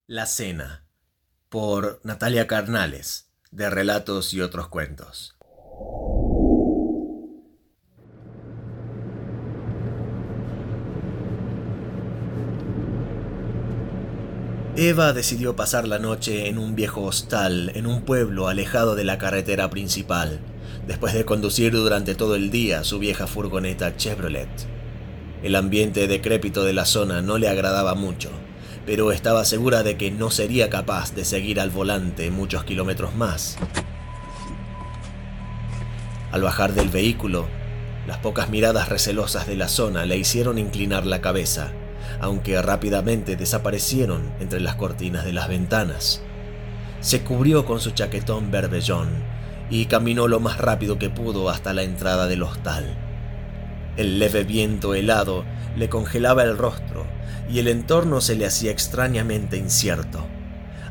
La 0.06 0.26
Cena, 0.26 0.84
por 1.48 2.00
Natalia 2.04 2.46
Carnales, 2.46 3.30
de 3.50 3.70
Relatos 3.70 4.34
y 4.34 4.42
otros 4.42 4.68
cuentos. 4.68 5.34
Eva 14.76 15.12
decidió 15.12 15.54
pasar 15.54 15.86
la 15.86 16.00
noche 16.00 16.48
en 16.48 16.58
un 16.58 16.74
viejo 16.74 17.02
hostal 17.02 17.70
en 17.76 17.86
un 17.86 18.02
pueblo 18.02 18.48
alejado 18.48 18.96
de 18.96 19.04
la 19.04 19.18
carretera 19.18 19.70
principal, 19.70 20.40
después 20.88 21.14
de 21.14 21.24
conducir 21.24 21.70
durante 21.70 22.16
todo 22.16 22.34
el 22.34 22.50
día 22.50 22.82
su 22.82 22.98
vieja 22.98 23.28
furgoneta 23.28 23.96
Chevrolet. 23.96 24.48
El 25.44 25.54
ambiente 25.54 26.08
decrépito 26.08 26.64
de 26.64 26.72
la 26.72 26.86
zona 26.86 27.22
no 27.22 27.38
le 27.38 27.46
agradaba 27.46 27.94
mucho, 27.94 28.30
pero 28.84 29.12
estaba 29.12 29.44
segura 29.44 29.84
de 29.84 29.96
que 29.96 30.10
no 30.10 30.32
sería 30.32 30.70
capaz 30.70 31.14
de 31.14 31.24
seguir 31.24 31.60
al 31.60 31.70
volante 31.70 32.32
muchos 32.32 32.64
kilómetros 32.64 33.14
más. 33.14 33.56
Al 36.32 36.42
bajar 36.42 36.72
del 36.74 36.88
vehículo, 36.88 37.46
las 38.08 38.18
pocas 38.18 38.50
miradas 38.50 38.88
recelosas 38.88 39.46
de 39.46 39.54
la 39.54 39.68
zona 39.68 40.04
le 40.04 40.16
hicieron 40.16 40.58
inclinar 40.58 41.06
la 41.06 41.20
cabeza 41.20 41.70
aunque 42.24 42.60
rápidamente 42.62 43.36
desaparecieron 43.36 44.32
entre 44.40 44.58
las 44.58 44.76
cortinas 44.76 45.26
de 45.26 45.34
las 45.34 45.46
ventanas. 45.46 46.22
Se 47.00 47.22
cubrió 47.22 47.66
con 47.66 47.80
su 47.80 47.90
chaquetón 47.90 48.50
berbellón 48.50 49.10
y 49.68 49.84
caminó 49.86 50.26
lo 50.26 50.40
más 50.40 50.56
rápido 50.56 50.98
que 50.98 51.10
pudo 51.10 51.50
hasta 51.50 51.74
la 51.74 51.82
entrada 51.82 52.26
del 52.26 52.42
hostal. 52.42 52.96
El 53.98 54.18
leve 54.18 54.44
viento 54.44 54.94
helado 54.94 55.44
le 55.76 55.90
congelaba 55.90 56.44
el 56.44 56.56
rostro 56.56 57.04
y 57.50 57.58
el 57.58 57.68
entorno 57.68 58.22
se 58.22 58.36
le 58.36 58.46
hacía 58.46 58.70
extrañamente 58.70 59.58
incierto, 59.58 60.26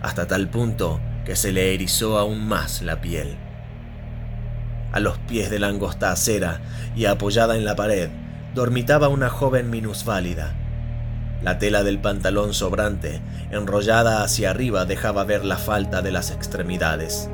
hasta 0.04 0.28
tal 0.28 0.50
punto 0.50 1.02
que 1.26 1.36
se 1.36 1.52
le 1.52 1.74
erizó 1.74 2.20
aún 2.20 2.48
más 2.48 2.84
la 2.84 3.02
piel. 3.02 3.38
A 4.92 5.00
los 5.00 5.18
pies 5.18 5.50
de 5.50 5.58
la 5.58 5.70
angosta 5.70 6.12
acera 6.12 6.62
y 6.96 7.06
apoyada 7.06 7.58
en 7.58 7.66
la 7.66 7.76
pared, 7.76 8.12
dormitaba 8.54 9.08
una 9.08 9.32
joven 9.32 9.72
minusválida. 9.72 10.60
La 11.44 11.60
tela 11.60 11.84
del 11.84 12.00
pantalón 12.00 12.54
sobrante, 12.54 13.22
enrollada 13.52 14.24
hacia 14.24 14.50
arriba, 14.50 14.86
dejaba 14.86 15.26
ver 15.26 15.44
la 15.44 15.58
falta 15.58 16.02
de 16.02 16.12
las 16.12 16.32
extremidades. 16.32 17.30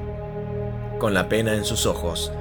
Con 0.97 1.13
la 1.13 1.29
pena 1.29 1.53
en 1.53 1.63
sus 1.63 1.85
ojos, 1.85 2.31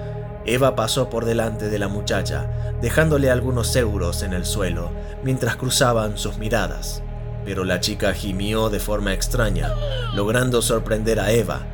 Eva 0.47 0.75
pasó 0.75 1.11
por 1.11 1.27
delante 1.27 1.69
de 1.69 1.79
la 1.79 1.89
muchacha, 1.89 2.75
dejándole 2.81 3.31
algunos 3.31 3.77
euros 3.77 4.23
en 4.23 4.33
el 4.33 4.47
suelo 4.47 4.91
mientras 5.23 5.57
cruzaban 5.57 6.17
sus 6.17 6.39
miradas. 6.39 7.03
Pero 7.45 7.65
la 7.65 7.81
chica 7.81 8.15
gimió 8.15 8.71
de 8.71 8.81
forma 8.81 9.13
extraña, 9.13 9.75
logrando 10.15 10.63
sorprender 10.63 11.21
a 11.21 11.33
Eva, 11.33 11.67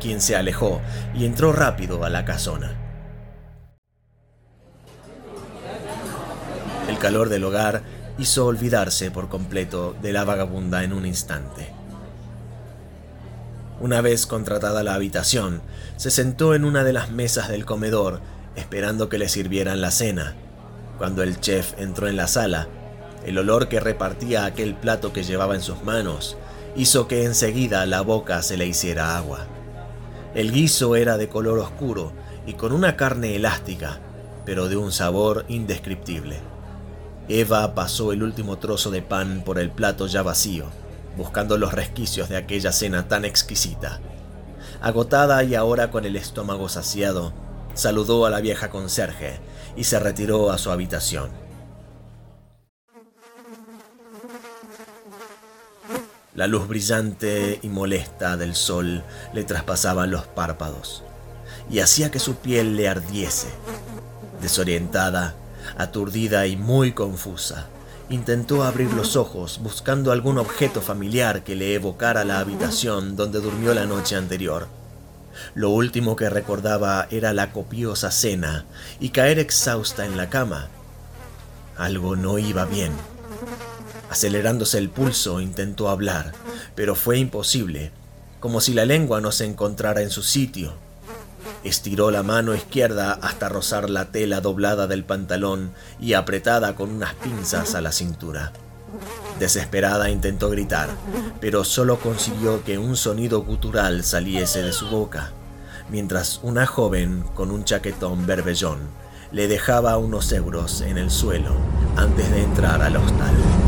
quien 0.00 0.20
se 0.20 0.34
alejó 0.34 0.80
y 1.14 1.24
entró 1.24 1.52
rápido 1.52 2.04
a 2.04 2.10
la 2.10 2.24
casona. 2.24 2.76
El 6.88 6.98
calor 6.98 7.28
del 7.28 7.44
hogar 7.44 7.82
hizo 8.18 8.46
olvidarse 8.46 9.10
por 9.10 9.28
completo 9.28 9.94
de 10.02 10.12
la 10.12 10.24
vagabunda 10.24 10.84
en 10.84 10.92
un 10.92 11.06
instante. 11.06 11.72
Una 13.78 14.00
vez 14.00 14.26
contratada 14.26 14.82
la 14.82 14.94
habitación, 14.94 15.60
se 15.96 16.10
sentó 16.10 16.54
en 16.54 16.64
una 16.64 16.82
de 16.82 16.94
las 16.94 17.10
mesas 17.10 17.48
del 17.48 17.66
comedor 17.66 18.20
esperando 18.56 19.08
que 19.10 19.18
le 19.18 19.28
sirvieran 19.28 19.82
la 19.82 19.90
cena. 19.90 20.34
Cuando 20.96 21.22
el 21.22 21.40
chef 21.40 21.74
entró 21.78 22.08
en 22.08 22.16
la 22.16 22.26
sala, 22.26 22.68
el 23.26 23.38
olor 23.38 23.68
que 23.68 23.80
repartía 23.80 24.46
aquel 24.46 24.74
plato 24.74 25.12
que 25.12 25.24
llevaba 25.24 25.54
en 25.54 25.60
sus 25.60 25.82
manos 25.84 26.38
hizo 26.74 27.06
que 27.06 27.24
enseguida 27.24 27.84
la 27.84 28.00
boca 28.00 28.42
se 28.42 28.56
le 28.56 28.66
hiciera 28.66 29.16
agua. 29.16 29.46
El 30.34 30.52
guiso 30.52 30.96
era 30.96 31.18
de 31.18 31.28
color 31.28 31.58
oscuro 31.58 32.12
y 32.46 32.54
con 32.54 32.72
una 32.72 32.96
carne 32.96 33.34
elástica, 33.36 34.00
pero 34.46 34.68
de 34.68 34.76
un 34.76 34.92
sabor 34.92 35.44
indescriptible. 35.48 36.55
Eva 37.28 37.74
pasó 37.74 38.12
el 38.12 38.22
último 38.22 38.58
trozo 38.58 38.90
de 38.90 39.02
pan 39.02 39.42
por 39.44 39.58
el 39.58 39.70
plato 39.70 40.06
ya 40.06 40.22
vacío 40.22 40.66
buscando 41.16 41.56
los 41.58 41.72
resquicios 41.72 42.28
de 42.28 42.36
aquella 42.36 42.72
cena 42.72 43.08
tan 43.08 43.24
exquisita. 43.24 44.00
Agotada 44.80 45.42
y 45.42 45.54
ahora 45.54 45.90
con 45.90 46.04
el 46.04 46.16
estómago 46.16 46.68
saciado, 46.68 47.32
saludó 47.74 48.26
a 48.26 48.30
la 48.30 48.40
vieja 48.40 48.70
conserje 48.70 49.38
y 49.76 49.84
se 49.84 49.98
retiró 49.98 50.50
a 50.50 50.58
su 50.58 50.70
habitación. 50.70 51.30
La 56.34 56.46
luz 56.46 56.68
brillante 56.68 57.58
y 57.62 57.68
molesta 57.68 58.36
del 58.36 58.54
sol 58.54 59.02
le 59.32 59.44
traspasaba 59.44 60.06
los 60.06 60.26
párpados 60.26 61.02
y 61.70 61.80
hacía 61.80 62.10
que 62.10 62.18
su 62.18 62.36
piel 62.36 62.76
le 62.76 62.88
ardiese. 62.88 63.48
Desorientada, 64.42 65.34
aturdida 65.76 66.46
y 66.46 66.56
muy 66.56 66.92
confusa, 66.92 67.68
Intentó 68.08 68.62
abrir 68.62 68.92
los 68.92 69.16
ojos 69.16 69.58
buscando 69.60 70.12
algún 70.12 70.38
objeto 70.38 70.80
familiar 70.80 71.42
que 71.42 71.56
le 71.56 71.74
evocara 71.74 72.24
la 72.24 72.38
habitación 72.38 73.16
donde 73.16 73.40
durmió 73.40 73.74
la 73.74 73.84
noche 73.84 74.14
anterior. 74.14 74.68
Lo 75.56 75.70
último 75.70 76.14
que 76.14 76.30
recordaba 76.30 77.08
era 77.10 77.32
la 77.32 77.50
copiosa 77.50 78.12
cena 78.12 78.64
y 79.00 79.08
caer 79.08 79.40
exhausta 79.40 80.06
en 80.06 80.16
la 80.16 80.30
cama. 80.30 80.68
Algo 81.76 82.14
no 82.14 82.38
iba 82.38 82.64
bien. 82.64 82.92
Acelerándose 84.08 84.78
el 84.78 84.88
pulso, 84.88 85.40
intentó 85.40 85.88
hablar, 85.88 86.32
pero 86.76 86.94
fue 86.94 87.18
imposible, 87.18 87.90
como 88.38 88.60
si 88.60 88.72
la 88.72 88.84
lengua 88.84 89.20
no 89.20 89.32
se 89.32 89.46
encontrara 89.46 90.00
en 90.02 90.10
su 90.10 90.22
sitio. 90.22 90.74
Estiró 91.66 92.12
la 92.12 92.22
mano 92.22 92.54
izquierda 92.54 93.18
hasta 93.20 93.48
rozar 93.48 93.90
la 93.90 94.12
tela 94.12 94.40
doblada 94.40 94.86
del 94.86 95.02
pantalón 95.02 95.72
y 95.98 96.12
apretada 96.12 96.76
con 96.76 96.92
unas 96.92 97.14
pinzas 97.14 97.74
a 97.74 97.80
la 97.80 97.90
cintura. 97.90 98.52
Desesperada 99.40 100.08
intentó 100.08 100.48
gritar, 100.48 100.88
pero 101.40 101.64
solo 101.64 101.98
consiguió 101.98 102.62
que 102.62 102.78
un 102.78 102.96
sonido 102.96 103.42
gutural 103.42 104.04
saliese 104.04 104.62
de 104.62 104.72
su 104.72 104.86
boca, 104.86 105.32
mientras 105.90 106.38
una 106.44 106.66
joven 106.66 107.24
con 107.34 107.50
un 107.50 107.64
chaquetón 107.64 108.28
berbellón 108.28 108.78
le 109.32 109.48
dejaba 109.48 109.98
unos 109.98 110.30
euros 110.30 110.82
en 110.82 110.98
el 110.98 111.10
suelo 111.10 111.50
antes 111.96 112.30
de 112.30 112.44
entrar 112.44 112.80
al 112.80 112.96
hostal. 112.96 113.65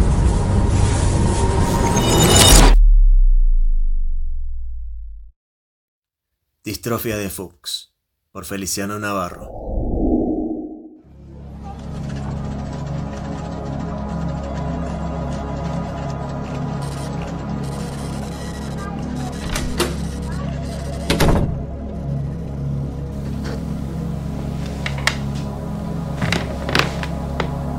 Distrofia 6.68 7.16
de 7.16 7.31
Fuchs, 7.31 7.94
por 8.31 8.44
Feliciano 8.44 8.98
Navarro. 8.98 9.48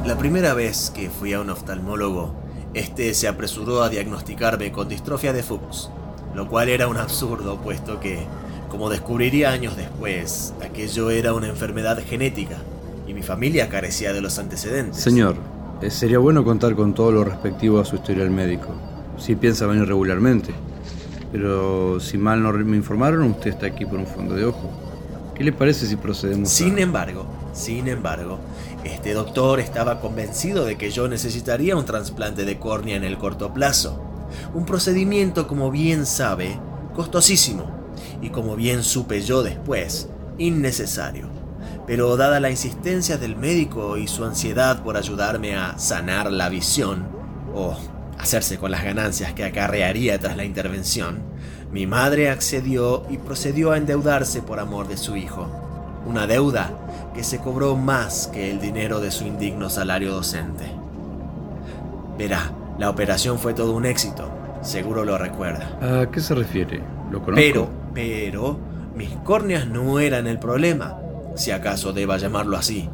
La 0.03 0.17
primera 0.17 0.55
vez 0.55 0.89
que 0.89 1.11
fui 1.11 1.33
a 1.33 1.41
un 1.41 1.51
oftalmólogo, 1.51 2.33
este 2.73 3.13
se 3.13 3.27
apresuró 3.27 3.83
a 3.83 3.89
diagnosticarme 3.89 4.71
con 4.71 4.89
distrofia 4.89 5.31
de 5.31 5.43
Fuchs, 5.43 5.91
lo 6.33 6.49
cual 6.49 6.69
era 6.69 6.87
un 6.87 6.97
absurdo 6.97 7.61
puesto 7.61 7.99
que 7.99 8.25
como 8.69 8.89
descubriría 8.89 9.51
años 9.51 9.75
después, 9.75 10.53
aquello 10.63 11.09
era 11.09 11.33
una 11.33 11.47
enfermedad 11.47 11.99
genética 12.07 12.57
y 13.07 13.13
mi 13.13 13.23
familia 13.23 13.67
carecía 13.67 14.13
de 14.13 14.21
los 14.21 14.37
antecedentes. 14.37 15.01
Señor, 15.01 15.35
eh, 15.81 15.89
sería 15.89 16.19
bueno 16.19 16.45
contar 16.45 16.75
con 16.75 16.93
todo 16.93 17.11
lo 17.11 17.23
respectivo 17.23 17.79
a 17.79 17.85
su 17.85 17.95
historial 17.95 18.29
médico, 18.29 18.67
si 19.17 19.35
piensa 19.35 19.65
venir 19.65 19.87
regularmente. 19.87 20.53
Pero 21.31 21.99
si 21.99 22.17
mal 22.17 22.41
no 22.41 22.53
me 22.53 22.77
informaron, 22.77 23.23
usted 23.31 23.51
está 23.51 23.67
aquí 23.67 23.85
por 23.85 23.99
un 23.99 24.07
fondo 24.07 24.35
de 24.35 24.45
ojo. 24.45 24.69
¿Qué 25.35 25.43
le 25.43 25.51
parece 25.51 25.85
si 25.85 25.95
procedemos? 25.95 26.49
Sin 26.49 26.77
embargo, 26.79 27.25
sin 27.53 27.87
embargo, 27.87 28.39
este 28.83 29.13
doctor 29.13 29.59
estaba 29.59 29.99
convencido 29.99 30.65
de 30.65 30.77
que 30.77 30.91
yo 30.91 31.07
necesitaría 31.07 31.75
un 31.75 31.85
trasplante 31.85 32.45
de 32.45 32.59
córnea 32.59 32.97
en 32.97 33.03
el 33.03 33.17
corto 33.17 33.53
plazo. 33.53 34.01
Un 34.53 34.65
procedimiento, 34.65 35.47
como 35.47 35.71
bien 35.71 36.05
sabe, 36.05 36.59
costosísimo 36.95 37.78
y 38.21 38.29
como 38.29 38.55
bien 38.55 38.83
supe 38.83 39.21
yo 39.21 39.43
después, 39.43 40.09
innecesario. 40.37 41.27
Pero 41.85 42.17
dada 42.17 42.39
la 42.39 42.51
insistencia 42.51 43.17
del 43.17 43.35
médico 43.35 43.97
y 43.97 44.07
su 44.07 44.23
ansiedad 44.23 44.83
por 44.83 44.97
ayudarme 44.97 45.55
a 45.55 45.77
sanar 45.79 46.31
la 46.31 46.49
visión, 46.49 47.07
o 47.53 47.75
hacerse 48.17 48.57
con 48.57 48.71
las 48.71 48.83
ganancias 48.83 49.33
que 49.33 49.45
acarrearía 49.45 50.19
tras 50.19 50.37
la 50.37 50.43
intervención, 50.43 51.19
mi 51.71 51.87
madre 51.87 52.29
accedió 52.29 53.05
y 53.09 53.17
procedió 53.17 53.71
a 53.71 53.77
endeudarse 53.77 54.41
por 54.41 54.59
amor 54.59 54.87
de 54.87 54.97
su 54.97 55.15
hijo. 55.15 55.47
Una 56.05 56.27
deuda 56.27 56.71
que 57.13 57.23
se 57.23 57.39
cobró 57.39 57.75
más 57.75 58.27
que 58.27 58.49
el 58.49 58.59
dinero 58.59 58.99
de 58.99 59.11
su 59.11 59.25
indigno 59.25 59.69
salario 59.69 60.11
docente. 60.11 60.65
Verá, 62.17 62.51
la 62.77 62.89
operación 62.89 63.39
fue 63.39 63.53
todo 63.53 63.73
un 63.73 63.85
éxito, 63.85 64.29
seguro 64.61 65.05
lo 65.05 65.17
recuerda. 65.17 66.01
¿A 66.01 66.09
qué 66.09 66.19
se 66.19 66.35
refiere? 66.35 66.81
¿Lo 67.11 67.21
conozco? 67.21 67.35
Pero 67.35 67.69
pero 67.93 68.57
mis 68.95 69.09
córneas 69.23 69.67
no 69.67 69.99
eran 69.99 70.27
el 70.27 70.39
problema, 70.39 70.97
si 71.35 71.51
acaso 71.51 71.93
deba 71.93 72.17
llamarlo 72.17 72.57
así. 72.57 72.89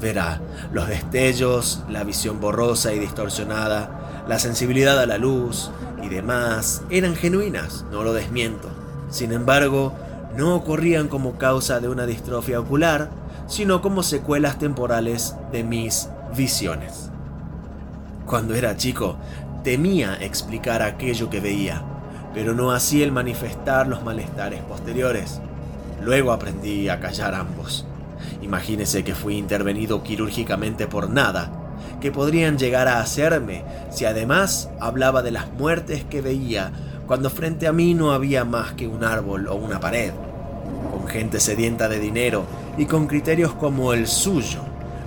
Verá, 0.00 0.40
los 0.72 0.88
destellos, 0.88 1.84
la 1.88 2.02
visión 2.04 2.40
borrosa 2.40 2.92
y 2.92 2.98
distorsionada, 2.98 4.24
la 4.28 4.38
sensibilidad 4.38 4.98
a 4.98 5.06
la 5.06 5.18
luz 5.18 5.70
y 6.02 6.08
demás 6.08 6.82
eran 6.90 7.14
genuinas, 7.14 7.84
no 7.90 8.02
lo 8.02 8.12
desmiento. 8.12 8.68
Sin 9.10 9.32
embargo, 9.32 9.92
no 10.36 10.54
ocurrían 10.56 11.08
como 11.08 11.38
causa 11.38 11.78
de 11.80 11.88
una 11.88 12.06
distrofia 12.06 12.58
ocular, 12.58 13.10
sino 13.46 13.80
como 13.80 14.02
secuelas 14.02 14.58
temporales 14.58 15.36
de 15.52 15.62
mis 15.62 16.08
visiones. 16.36 17.10
Cuando 18.26 18.54
era 18.54 18.76
chico, 18.76 19.16
temía 19.62 20.16
explicar 20.20 20.82
aquello 20.82 21.30
que 21.30 21.40
veía 21.40 21.84
pero 22.34 22.52
no 22.52 22.72
así 22.72 23.02
el 23.02 23.12
manifestar 23.12 23.86
los 23.86 24.02
malestares 24.02 24.60
posteriores. 24.62 25.40
Luego 26.02 26.32
aprendí 26.32 26.88
a 26.88 27.00
callar 27.00 27.34
ambos. 27.34 27.86
Imagínese 28.42 29.04
que 29.04 29.14
fui 29.14 29.36
intervenido 29.36 30.02
quirúrgicamente 30.02 30.86
por 30.86 31.08
nada, 31.08 31.50
que 32.00 32.10
podrían 32.10 32.58
llegar 32.58 32.88
a 32.88 33.00
hacerme 33.00 33.64
si 33.90 34.04
además 34.04 34.68
hablaba 34.80 35.22
de 35.22 35.30
las 35.30 35.50
muertes 35.52 36.04
que 36.04 36.20
veía 36.20 36.72
cuando 37.06 37.30
frente 37.30 37.66
a 37.66 37.72
mí 37.72 37.94
no 37.94 38.12
había 38.12 38.44
más 38.44 38.72
que 38.72 38.88
un 38.88 39.04
árbol 39.04 39.46
o 39.46 39.54
una 39.54 39.78
pared, 39.78 40.12
con 40.90 41.06
gente 41.06 41.38
sedienta 41.38 41.88
de 41.88 42.00
dinero 42.00 42.44
y 42.76 42.86
con 42.86 43.06
criterios 43.06 43.52
como 43.52 43.92
el 43.92 44.06
suyo, 44.06 44.60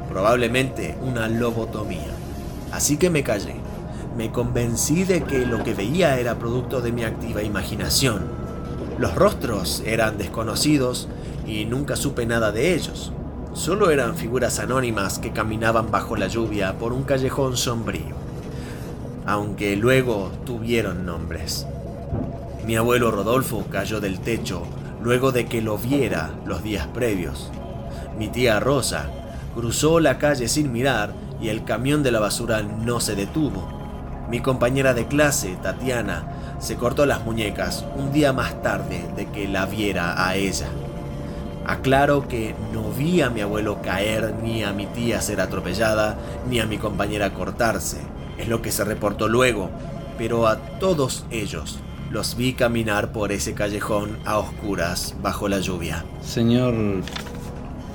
probablemente 0.10 0.96
una 1.02 1.28
lobotomía. 1.28 2.16
Así 2.72 2.98
que 2.98 3.10
me 3.10 3.24
callé 3.24 3.67
me 4.18 4.32
convencí 4.32 5.04
de 5.04 5.24
que 5.24 5.46
lo 5.46 5.64
que 5.64 5.76
veía 5.76 6.20
era 6.20 6.40
producto 6.40 6.82
de 6.82 6.92
mi 6.92 7.04
activa 7.04 7.44
imaginación. 7.44 8.24
Los 8.98 9.14
rostros 9.14 9.84
eran 9.86 10.18
desconocidos 10.18 11.08
y 11.46 11.66
nunca 11.66 11.96
supe 11.96 12.26
nada 12.26 12.52
de 12.52 12.74
ellos. 12.74 13.14
Solo 13.54 13.92
eran 13.92 14.16
figuras 14.16 14.58
anónimas 14.58 15.20
que 15.20 15.34
caminaban 15.34 15.92
bajo 15.92 16.16
la 16.16 16.28
lluvia 16.28 16.80
por 16.80 16.94
un 16.94 17.04
callejón 17.04 17.58
sombrío, 17.58 18.16
aunque 19.28 19.76
luego 19.76 20.32
tuvieron 20.46 21.06
nombres. 21.06 21.68
Mi 22.66 22.76
abuelo 22.76 23.12
Rodolfo 23.12 23.66
cayó 23.72 24.00
del 24.00 24.20
techo 24.20 24.64
luego 25.04 25.32
de 25.32 25.46
que 25.46 25.62
lo 25.62 25.78
viera 25.78 26.32
los 26.44 26.64
días 26.64 26.88
previos. 26.88 27.52
Mi 28.18 28.30
tía 28.30 28.60
Rosa 28.60 29.12
cruzó 29.54 30.00
la 30.00 30.18
calle 30.18 30.48
sin 30.48 30.72
mirar 30.72 31.14
y 31.40 31.50
el 31.50 31.64
camión 31.64 32.02
de 32.02 32.12
la 32.12 32.20
basura 32.20 32.64
no 32.64 33.00
se 33.00 33.16
detuvo. 33.16 33.77
Mi 34.30 34.42
compañera 34.42 34.94
de 34.94 35.08
clase, 35.08 35.58
Tatiana, 35.62 36.56
se 36.60 36.76
cortó 36.76 37.06
las 37.06 37.24
muñecas 37.24 37.86
un 37.96 38.12
día 38.12 38.34
más 38.34 38.62
tarde 38.62 39.06
de 39.16 39.28
que 39.28 39.48
la 39.48 39.66
viera 39.66 40.28
a 40.28 40.36
ella. 40.36 40.68
Aclaro 41.66 42.28
que 42.28 42.56
no 42.74 42.92
vi 42.92 43.22
a 43.22 43.30
mi 43.30 43.42
abuelo 43.42 43.82
caer, 43.82 44.34
ni 44.44 44.64
a 44.64 44.74
mi 44.74 44.86
tía 44.86 45.22
ser 45.22 45.40
atropellada, 45.42 46.18
ni 46.50 46.60
a 46.60 46.66
mi 46.66 46.78
compañera 46.78 47.34
cortarse. 47.34 47.98
Es 48.38 48.48
lo 48.48 48.62
que 48.62 48.72
se 48.72 48.84
reportó 48.84 49.28
luego, 49.28 49.70
pero 50.18 50.48
a 50.48 50.58
todos 50.80 51.26
ellos 51.32 51.80
los 52.12 52.38
vi 52.38 52.54
caminar 52.54 53.12
por 53.12 53.32
ese 53.32 53.54
callejón 53.54 54.18
a 54.26 54.38
oscuras 54.38 55.16
bajo 55.22 55.48
la 55.48 55.60
lluvia. 55.60 56.06
Señor 56.22 56.74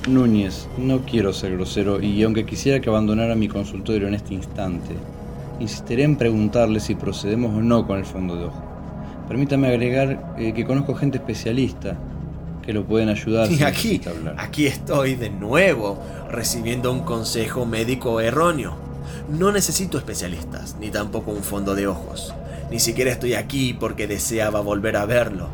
Núñez, 0.08 0.68
no 0.76 1.00
quiero 1.00 1.32
ser 1.32 1.52
grosero 1.52 2.00
y 2.00 2.22
aunque 2.22 2.44
quisiera 2.44 2.80
que 2.80 2.90
abandonara 2.90 3.34
mi 3.34 3.48
consultorio 3.48 4.08
en 4.08 4.14
este 4.14 4.34
instante, 4.34 4.96
insistiré 5.62 6.02
en 6.02 6.16
preguntarle 6.16 6.80
si 6.80 6.94
procedemos 6.94 7.54
o 7.54 7.62
no 7.62 7.86
con 7.86 7.98
el 7.98 8.04
fondo 8.04 8.36
de 8.36 8.44
ojo. 8.46 8.62
Permítame 9.28 9.68
agregar 9.68 10.34
eh, 10.38 10.52
que 10.52 10.66
conozco 10.66 10.94
gente 10.94 11.18
especialista 11.18 11.96
que 12.62 12.72
lo 12.72 12.84
pueden 12.84 13.08
ayudar. 13.08 13.50
Y 13.50 13.62
aquí, 13.62 14.00
aquí 14.36 14.66
estoy 14.66 15.14
de 15.14 15.30
nuevo 15.30 15.98
recibiendo 16.30 16.92
un 16.92 17.00
consejo 17.00 17.66
médico 17.66 18.20
erróneo. 18.20 18.76
No 19.28 19.52
necesito 19.52 19.98
especialistas, 19.98 20.76
ni 20.80 20.90
tampoco 20.90 21.30
un 21.30 21.42
fondo 21.42 21.74
de 21.74 21.86
ojos. 21.86 22.34
Ni 22.70 22.78
siquiera 22.78 23.10
estoy 23.10 23.34
aquí 23.34 23.74
porque 23.74 24.06
deseaba 24.06 24.60
volver 24.60 24.96
a 24.96 25.06
verlo. 25.06 25.48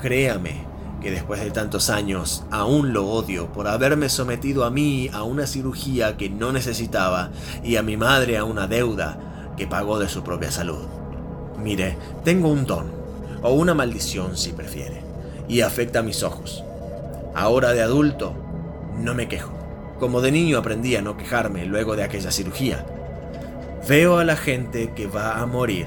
Créame 0.00 0.66
que 1.00 1.10
después 1.10 1.40
de 1.40 1.50
tantos 1.50 1.90
años 1.90 2.44
aún 2.50 2.92
lo 2.92 3.06
odio 3.06 3.52
por 3.52 3.68
haberme 3.68 4.08
sometido 4.08 4.64
a 4.64 4.70
mí 4.70 5.08
a 5.12 5.22
una 5.22 5.46
cirugía 5.46 6.16
que 6.16 6.28
no 6.28 6.52
necesitaba 6.52 7.30
y 7.62 7.76
a 7.76 7.82
mi 7.82 7.96
madre 7.96 8.36
a 8.36 8.44
una 8.44 8.66
deuda 8.66 9.27
que 9.58 9.66
pagó 9.66 9.98
de 9.98 10.08
su 10.08 10.22
propia 10.22 10.52
salud. 10.52 10.86
Mire, 11.58 11.98
tengo 12.24 12.48
un 12.48 12.64
don, 12.64 12.92
o 13.42 13.52
una 13.52 13.74
maldición 13.74 14.36
si 14.36 14.52
prefiere, 14.52 15.02
y 15.48 15.60
afecta 15.62 15.98
a 15.98 16.02
mis 16.02 16.22
ojos. 16.22 16.64
Ahora 17.34 17.72
de 17.72 17.82
adulto, 17.82 18.34
no 18.96 19.14
me 19.14 19.28
quejo. 19.28 19.52
Como 19.98 20.20
de 20.20 20.30
niño 20.30 20.58
aprendí 20.58 20.94
a 20.94 21.02
no 21.02 21.16
quejarme 21.16 21.66
luego 21.66 21.96
de 21.96 22.04
aquella 22.04 22.30
cirugía. 22.30 22.86
Veo 23.88 24.18
a 24.18 24.24
la 24.24 24.36
gente 24.36 24.92
que 24.94 25.08
va 25.08 25.40
a 25.40 25.46
morir 25.46 25.86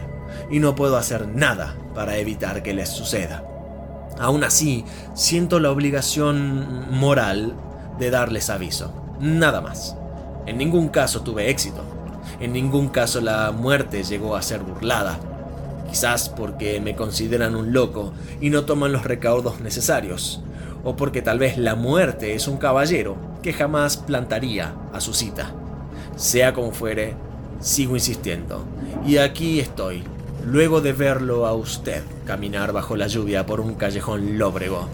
y 0.49 0.60
no 0.60 0.75
puedo 0.75 0.97
hacer 0.97 1.27
nada 1.29 1.75
para 1.95 2.17
evitar 2.17 2.63
que 2.63 2.73
les 2.73 2.89
suceda. 2.89 3.43
Aún 4.19 4.43
así, 4.43 4.84
siento 5.13 5.60
la 5.62 5.71
obligación 5.71 6.91
moral 6.91 7.55
de 7.99 8.12
darles 8.12 8.49
aviso. 8.49 8.93
Nada 9.19 9.62
más. 9.62 9.95
En 10.45 10.57
ningún 10.57 10.89
caso 10.89 11.21
tuve 11.21 11.49
éxito. 11.49 12.01
En 12.39 12.53
ningún 12.53 12.89
caso 12.89 13.21
la 13.21 13.51
muerte 13.51 14.03
llegó 14.03 14.36
a 14.36 14.41
ser 14.41 14.62
burlada. 14.62 15.19
Quizás 15.89 16.29
porque 16.29 16.79
me 16.79 16.95
consideran 16.95 17.55
un 17.55 17.73
loco 17.73 18.13
y 18.39 18.49
no 18.49 18.63
toman 18.63 18.91
los 18.91 19.03
recaudos 19.03 19.60
necesarios. 19.60 20.41
O 20.84 20.95
porque 20.95 21.21
tal 21.21 21.38
vez 21.38 21.57
la 21.57 21.75
muerte 21.75 22.34
es 22.34 22.47
un 22.47 22.57
caballero 22.57 23.15
que 23.41 23.53
jamás 23.53 23.97
plantaría 23.97 24.73
a 24.93 25.01
su 25.01 25.13
cita. 25.13 25.53
Sea 26.15 26.53
como 26.53 26.71
fuere, 26.71 27.13
sigo 27.60 27.95
insistiendo. 27.95 28.63
Y 29.05 29.17
aquí 29.17 29.60
estoy, 29.60 30.03
luego 30.45 30.81
de 30.81 30.93
verlo 30.93 31.45
a 31.45 31.53
usted 31.53 32.03
caminar 32.25 32.71
bajo 32.71 32.95
la 32.95 33.07
lluvia 33.07 33.45
por 33.45 33.60
un 33.60 33.75
callejón 33.75 34.38
lóbrego, 34.38 34.88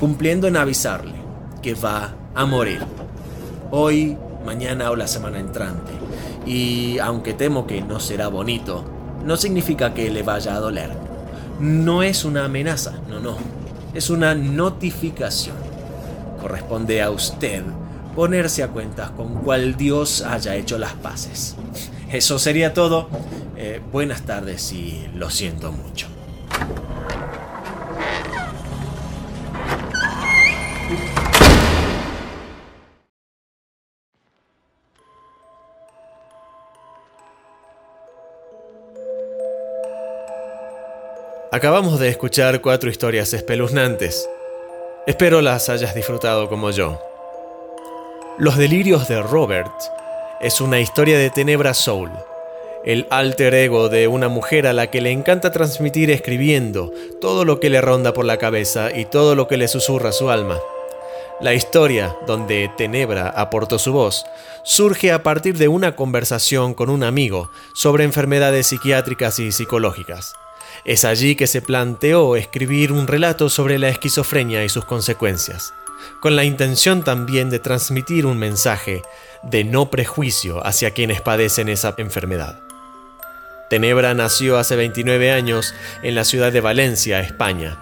cumpliendo 0.00 0.46
en 0.46 0.56
avisarle 0.56 1.14
que 1.62 1.74
va 1.74 2.14
a 2.34 2.44
morir. 2.44 2.80
Hoy, 3.70 4.16
mañana 4.44 4.90
o 4.90 4.96
la 4.96 5.06
semana 5.06 5.38
entrante 5.38 5.92
y 6.46 6.98
aunque 6.98 7.34
temo 7.34 7.66
que 7.66 7.80
no 7.80 8.00
será 8.00 8.28
bonito, 8.28 8.84
no 9.24 9.36
significa 9.36 9.94
que 9.94 10.10
le 10.10 10.22
vaya 10.22 10.54
a 10.54 10.60
doler. 10.60 10.90
No 11.60 12.02
es 12.02 12.24
una 12.24 12.44
amenaza, 12.44 12.92
no, 13.08 13.20
no. 13.20 13.36
Es 13.94 14.10
una 14.10 14.34
notificación. 14.34 15.56
Corresponde 16.40 17.00
a 17.00 17.10
usted 17.10 17.62
ponerse 18.14 18.62
a 18.62 18.68
cuentas 18.68 19.10
con 19.10 19.34
cuál 19.34 19.76
Dios 19.76 20.22
haya 20.22 20.54
hecho 20.56 20.78
las 20.78 20.92
paces. 20.94 21.56
Eso 22.12 22.38
sería 22.38 22.74
todo. 22.74 23.08
Eh, 23.56 23.80
buenas 23.92 24.22
tardes 24.22 24.72
y 24.72 25.06
lo 25.14 25.30
siento 25.30 25.72
mucho. 25.72 26.13
Acabamos 41.54 42.00
de 42.00 42.08
escuchar 42.08 42.60
cuatro 42.60 42.90
historias 42.90 43.32
espeluznantes. 43.32 44.28
Espero 45.06 45.40
las 45.40 45.68
hayas 45.68 45.94
disfrutado 45.94 46.48
como 46.48 46.72
yo. 46.72 47.00
Los 48.38 48.56
delirios 48.56 49.06
de 49.06 49.22
Robert 49.22 49.70
es 50.40 50.60
una 50.60 50.80
historia 50.80 51.16
de 51.16 51.30
Tenebra 51.30 51.72
Soul, 51.72 52.10
el 52.84 53.06
alter 53.08 53.54
ego 53.54 53.88
de 53.88 54.08
una 54.08 54.26
mujer 54.26 54.66
a 54.66 54.72
la 54.72 54.90
que 54.90 55.00
le 55.00 55.12
encanta 55.12 55.52
transmitir 55.52 56.10
escribiendo 56.10 56.90
todo 57.20 57.44
lo 57.44 57.60
que 57.60 57.70
le 57.70 57.80
ronda 57.80 58.12
por 58.12 58.24
la 58.24 58.38
cabeza 58.38 58.90
y 58.92 59.04
todo 59.04 59.36
lo 59.36 59.46
que 59.46 59.56
le 59.56 59.68
susurra 59.68 60.10
su 60.10 60.30
alma. 60.30 60.58
La 61.40 61.54
historia, 61.54 62.16
donde 62.26 62.68
Tenebra 62.76 63.28
aportó 63.28 63.78
su 63.78 63.92
voz, 63.92 64.26
surge 64.64 65.12
a 65.12 65.22
partir 65.22 65.56
de 65.56 65.68
una 65.68 65.94
conversación 65.94 66.74
con 66.74 66.90
un 66.90 67.04
amigo 67.04 67.48
sobre 67.76 68.02
enfermedades 68.02 68.66
psiquiátricas 68.66 69.38
y 69.38 69.52
psicológicas. 69.52 70.34
Es 70.84 71.04
allí 71.04 71.34
que 71.34 71.46
se 71.46 71.62
planteó 71.62 72.36
escribir 72.36 72.92
un 72.92 73.06
relato 73.06 73.48
sobre 73.48 73.78
la 73.78 73.88
esquizofrenia 73.88 74.64
y 74.64 74.68
sus 74.68 74.84
consecuencias, 74.84 75.72
con 76.20 76.36
la 76.36 76.44
intención 76.44 77.04
también 77.04 77.48
de 77.50 77.58
transmitir 77.58 78.26
un 78.26 78.38
mensaje 78.38 79.02
de 79.42 79.64
no 79.64 79.90
prejuicio 79.90 80.66
hacia 80.66 80.90
quienes 80.90 81.20
padecen 81.20 81.68
esa 81.68 81.94
enfermedad. 81.96 82.60
Tenebra 83.70 84.12
nació 84.12 84.58
hace 84.58 84.76
29 84.76 85.32
años 85.32 85.74
en 86.02 86.14
la 86.14 86.24
ciudad 86.24 86.52
de 86.52 86.60
Valencia, 86.60 87.20
España. 87.20 87.78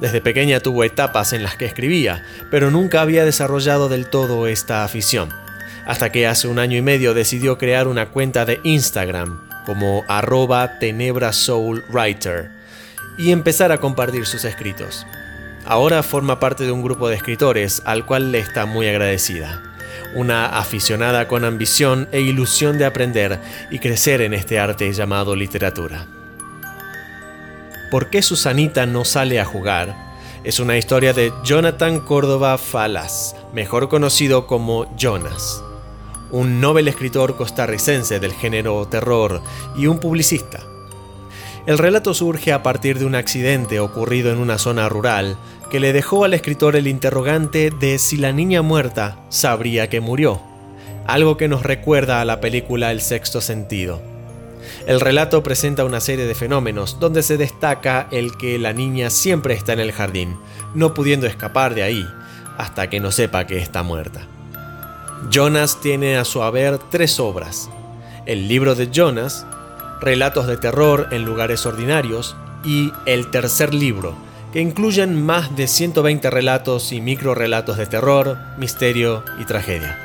Desde 0.00 0.22
pequeña 0.22 0.60
tuvo 0.60 0.82
etapas 0.82 1.34
en 1.34 1.42
las 1.42 1.56
que 1.56 1.66
escribía, 1.66 2.24
pero 2.50 2.70
nunca 2.70 3.02
había 3.02 3.24
desarrollado 3.26 3.90
del 3.90 4.08
todo 4.08 4.46
esta 4.46 4.82
afición, 4.82 5.28
hasta 5.86 6.10
que 6.10 6.26
hace 6.26 6.48
un 6.48 6.58
año 6.58 6.78
y 6.78 6.82
medio 6.82 7.12
decidió 7.12 7.58
crear 7.58 7.86
una 7.86 8.06
cuenta 8.06 8.46
de 8.46 8.60
Instagram 8.64 9.49
como 9.66 10.04
arroba 10.08 10.78
tenebrasoulwriter 10.78 12.50
y 13.18 13.32
empezar 13.32 13.72
a 13.72 13.78
compartir 13.78 14.26
sus 14.26 14.44
escritos. 14.44 15.06
Ahora 15.66 16.02
forma 16.02 16.40
parte 16.40 16.64
de 16.64 16.72
un 16.72 16.82
grupo 16.82 17.08
de 17.08 17.16
escritores 17.16 17.82
al 17.84 18.06
cual 18.06 18.32
le 18.32 18.38
está 18.38 18.66
muy 18.66 18.88
agradecida. 18.88 19.62
Una 20.14 20.46
aficionada 20.46 21.28
con 21.28 21.44
ambición 21.44 22.08
e 22.12 22.20
ilusión 22.20 22.78
de 22.78 22.86
aprender 22.86 23.38
y 23.70 23.78
crecer 23.78 24.22
en 24.22 24.34
este 24.34 24.58
arte 24.58 24.92
llamado 24.92 25.36
literatura. 25.36 26.06
¿Por 27.90 28.08
qué 28.08 28.22
Susanita 28.22 28.86
no 28.86 29.04
sale 29.04 29.40
a 29.40 29.44
jugar? 29.44 29.94
Es 30.42 30.58
una 30.58 30.78
historia 30.78 31.12
de 31.12 31.32
Jonathan 31.44 32.00
Córdoba 32.00 32.56
Falas, 32.56 33.36
mejor 33.52 33.88
conocido 33.88 34.46
como 34.46 34.96
Jonas 34.96 35.62
un 36.30 36.60
novel 36.60 36.88
escritor 36.88 37.36
costarricense 37.36 38.20
del 38.20 38.32
género 38.32 38.86
terror 38.86 39.42
y 39.76 39.86
un 39.86 39.98
publicista. 39.98 40.60
El 41.66 41.78
relato 41.78 42.14
surge 42.14 42.52
a 42.52 42.62
partir 42.62 42.98
de 42.98 43.04
un 43.04 43.14
accidente 43.14 43.80
ocurrido 43.80 44.32
en 44.32 44.38
una 44.38 44.58
zona 44.58 44.88
rural 44.88 45.36
que 45.70 45.80
le 45.80 45.92
dejó 45.92 46.24
al 46.24 46.34
escritor 46.34 46.74
el 46.74 46.86
interrogante 46.86 47.70
de 47.70 47.98
si 47.98 48.16
la 48.16 48.32
niña 48.32 48.62
muerta 48.62 49.18
sabría 49.28 49.88
que 49.88 50.00
murió, 50.00 50.40
algo 51.06 51.36
que 51.36 51.48
nos 51.48 51.62
recuerda 51.62 52.20
a 52.20 52.24
la 52.24 52.40
película 52.40 52.90
El 52.90 53.00
sexto 53.00 53.40
sentido. 53.40 54.00
El 54.86 55.00
relato 55.00 55.42
presenta 55.42 55.84
una 55.84 56.00
serie 56.00 56.26
de 56.26 56.34
fenómenos 56.34 56.98
donde 56.98 57.22
se 57.22 57.36
destaca 57.36 58.08
el 58.10 58.36
que 58.36 58.58
la 58.58 58.72
niña 58.72 59.10
siempre 59.10 59.54
está 59.54 59.72
en 59.72 59.80
el 59.80 59.92
jardín, 59.92 60.38
no 60.74 60.94
pudiendo 60.94 61.26
escapar 61.26 61.74
de 61.74 61.82
ahí 61.82 62.06
hasta 62.58 62.90
que 62.90 63.00
no 63.00 63.10
sepa 63.10 63.46
que 63.46 63.58
está 63.58 63.82
muerta. 63.82 64.26
Jonas 65.28 65.80
tiene 65.80 66.16
a 66.16 66.24
su 66.24 66.42
haber 66.42 66.78
tres 66.78 67.20
obras. 67.20 67.68
El 68.26 68.48
libro 68.48 68.74
de 68.74 68.90
Jonas, 68.90 69.46
Relatos 70.00 70.46
de 70.46 70.56
terror 70.56 71.08
en 71.10 71.26
lugares 71.26 71.66
ordinarios 71.66 72.34
y 72.64 72.90
el 73.04 73.30
tercer 73.30 73.74
libro, 73.74 74.14
que 74.50 74.60
incluyen 74.60 75.22
más 75.22 75.54
de 75.56 75.68
120 75.68 76.30
relatos 76.30 76.92
y 76.92 77.02
microrelatos 77.02 77.76
de 77.76 77.86
terror, 77.86 78.38
misterio 78.56 79.22
y 79.38 79.44
tragedia. 79.44 79.98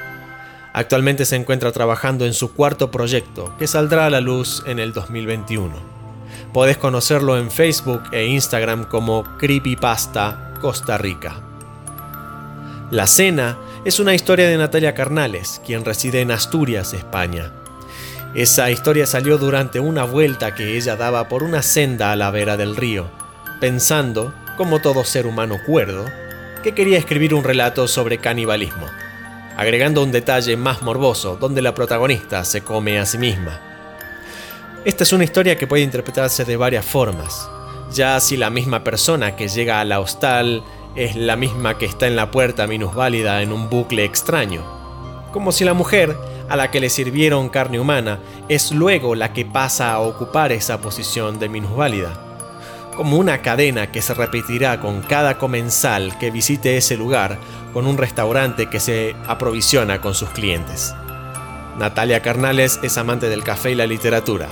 Actualmente 0.73 1.23
se 1.23 1.38
encuentra 1.38 1.71
trabajando 1.71 2.25
en 2.25 2.34
su 2.34 2.54
cuarto 2.54 2.91
proyecto, 2.91 3.56
que 3.58 3.67
saldrá 3.67 4.08
a 4.08 4.10
la 4.10 4.19
luz 4.19 4.63
en 4.65 4.80
el 4.80 4.91
2021. 4.91 5.73
Podés 6.51 6.78
conocerlo 6.78 7.38
en 7.38 7.49
Facebook 7.49 8.04
e 8.12 8.25
Instagram 8.25 8.84
como 8.84 9.23
Creepypasta 9.38 10.56
Costa 10.60 10.97
Rica. 10.97 11.55
La 12.91 13.08
Cena 13.08 13.58
es 13.84 14.00
una 14.00 14.13
historia 14.13 14.48
de 14.48 14.58
Natalia 14.58 14.93
Carnales, 14.93 15.60
quien 15.65 15.84
reside 15.84 16.21
en 16.21 16.30
Asturias, 16.30 16.93
España. 16.93 17.52
Esa 18.36 18.69
historia 18.69 19.08
salió 19.08 19.39
durante 19.39 19.80
una 19.80 20.04
vuelta 20.04 20.54
que 20.54 20.78
ella 20.78 20.95
daba 20.95 21.28
por 21.28 21.41
una 21.41 21.63
senda 21.63 22.12
a 22.12 22.15
la 22.15 22.30
vera 22.30 22.58
del 22.58 22.76
río, 22.76 23.08
pensando, 23.60 24.36
como 24.56 24.82
todo 24.82 25.04
ser 25.04 25.26
humano 25.26 25.58
cuerdo, 25.65 26.06
que 26.62 26.76
quería 26.76 27.00
escribir 27.00 27.34
un 27.34 27.43
relato 27.43 27.88
sobre 27.88 28.19
canibalismo, 28.19 28.86
agregando 29.58 30.04
un 30.04 30.12
detalle 30.12 30.56
más 30.56 30.84
morboso 30.84 31.38
donde 31.38 31.63
la 31.63 31.74
protagonista 31.74 32.45
se 32.45 32.62
come 32.62 33.00
a 33.00 33.08
sí 33.08 33.17
misma. 33.17 33.62
Esta 34.86 35.04
es 35.04 35.12
una 35.12 35.24
historia 35.24 35.58
que 35.58 35.65
puede 35.65 35.82
interpretarse 35.82 36.45
de 36.45 36.56
varias 36.56 36.86
formas, 36.86 37.50
ya 37.91 38.19
si 38.19 38.38
la 38.38 38.52
misma 38.52 38.84
persona 38.84 39.36
que 39.36 39.48
llega 39.48 39.80
a 39.80 39.86
la 39.86 40.00
hostal 40.00 40.63
es 40.95 41.15
la 41.15 41.36
misma 41.36 41.77
que 41.77 41.86
está 41.86 42.08
en 42.08 42.15
la 42.15 42.31
puerta 42.31 42.67
minusválida 42.67 43.41
en 43.41 43.51
un 43.51 43.69
bucle 43.69 44.05
extraño, 44.05 44.63
como 45.31 45.51
si 45.51 45.65
la 45.65 45.73
mujer 45.73 46.15
a 46.49 46.55
la 46.55 46.71
que 46.71 46.79
le 46.79 46.89
sirvieron 46.89 47.49
carne 47.49 47.79
humana 47.79 48.19
es 48.47 48.71
luego 48.71 49.15
la 49.15 49.34
que 49.34 49.45
pasa 49.45 49.91
a 49.91 49.99
ocupar 49.99 50.51
esa 50.51 50.79
posición 50.79 51.39
de 51.39 51.49
minusválida, 51.49 52.13
como 52.95 53.17
una 53.17 53.41
cadena 53.41 53.91
que 53.91 54.01
se 54.01 54.13
repetirá 54.13 54.79
con 54.79 55.01
cada 55.01 55.38
comensal 55.38 56.17
que 56.19 56.31
visite 56.31 56.77
ese 56.77 56.95
lugar 56.95 57.38
con 57.73 57.88
un 57.88 57.97
restaurante 57.97 58.69
que 58.69 58.79
se 58.79 59.15
aprovisiona 59.27 59.99
con 59.99 60.13
sus 60.13 60.29
clientes. 60.29 60.95
Natalia 61.77 62.21
Carnales 62.21 62.79
es 62.84 62.97
amante 62.97 63.27
del 63.27 63.43
café 63.43 63.71
y 63.71 63.75
la 63.75 63.86
literatura. 63.86 64.47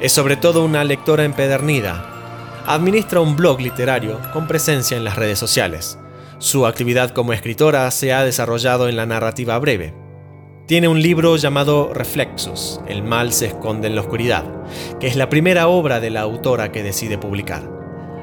Es 0.00 0.12
sobre 0.12 0.36
todo 0.36 0.64
una 0.64 0.82
lectora 0.82 1.24
empedernida. 1.24 2.13
Administra 2.66 3.20
un 3.20 3.36
blog 3.36 3.60
literario 3.60 4.18
con 4.32 4.46
presencia 4.46 4.96
en 4.96 5.04
las 5.04 5.16
redes 5.16 5.38
sociales. 5.38 5.98
Su 6.38 6.66
actividad 6.66 7.10
como 7.10 7.34
escritora 7.34 7.90
se 7.90 8.14
ha 8.14 8.24
desarrollado 8.24 8.88
en 8.88 8.96
la 8.96 9.04
narrativa 9.04 9.58
breve, 9.58 9.92
tiene 10.66 10.88
un 10.88 11.02
libro 11.02 11.36
llamado 11.36 11.92
Reflexos, 11.92 12.80
El 12.88 13.02
mal 13.02 13.34
se 13.34 13.46
esconde 13.46 13.86
en 13.86 13.94
la 13.94 14.00
oscuridad, 14.00 14.44
que 14.98 15.06
es 15.06 15.14
la 15.14 15.28
primera 15.28 15.68
obra 15.68 16.00
de 16.00 16.08
la 16.08 16.22
autora 16.22 16.72
que 16.72 16.82
decide 16.82 17.18
publicar. 17.18 17.70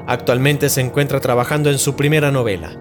Actualmente 0.08 0.68
se 0.70 0.80
encuentra 0.80 1.20
trabajando 1.20 1.70
en 1.70 1.78
su 1.78 1.94
primera 1.94 2.32
novela. 2.32 2.76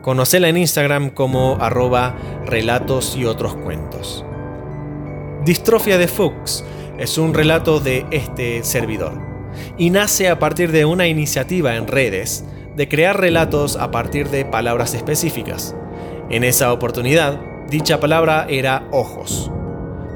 Conocela 0.00 0.48
en 0.48 0.56
Instagram 0.56 1.10
como 1.10 1.58
arroba 1.60 2.16
relatos 2.46 3.14
y 3.14 3.26
otros 3.26 3.56
cuentos. 3.56 4.24
Distrofia 5.44 5.98
de 5.98 6.08
Fuchs 6.08 6.64
es 6.96 7.18
un 7.18 7.34
relato 7.34 7.80
de 7.80 8.06
este 8.10 8.64
servidor 8.64 9.27
y 9.76 9.90
nace 9.90 10.28
a 10.28 10.38
partir 10.38 10.72
de 10.72 10.84
una 10.84 11.06
iniciativa 11.06 11.76
en 11.76 11.86
redes 11.86 12.44
de 12.76 12.88
crear 12.88 13.20
relatos 13.20 13.76
a 13.76 13.90
partir 13.90 14.28
de 14.28 14.44
palabras 14.44 14.94
específicas. 14.94 15.74
En 16.30 16.44
esa 16.44 16.72
oportunidad, 16.72 17.40
Dicha 17.70 18.00
palabra 18.00 18.46
era 18.48 18.88
ojos. 18.92 19.50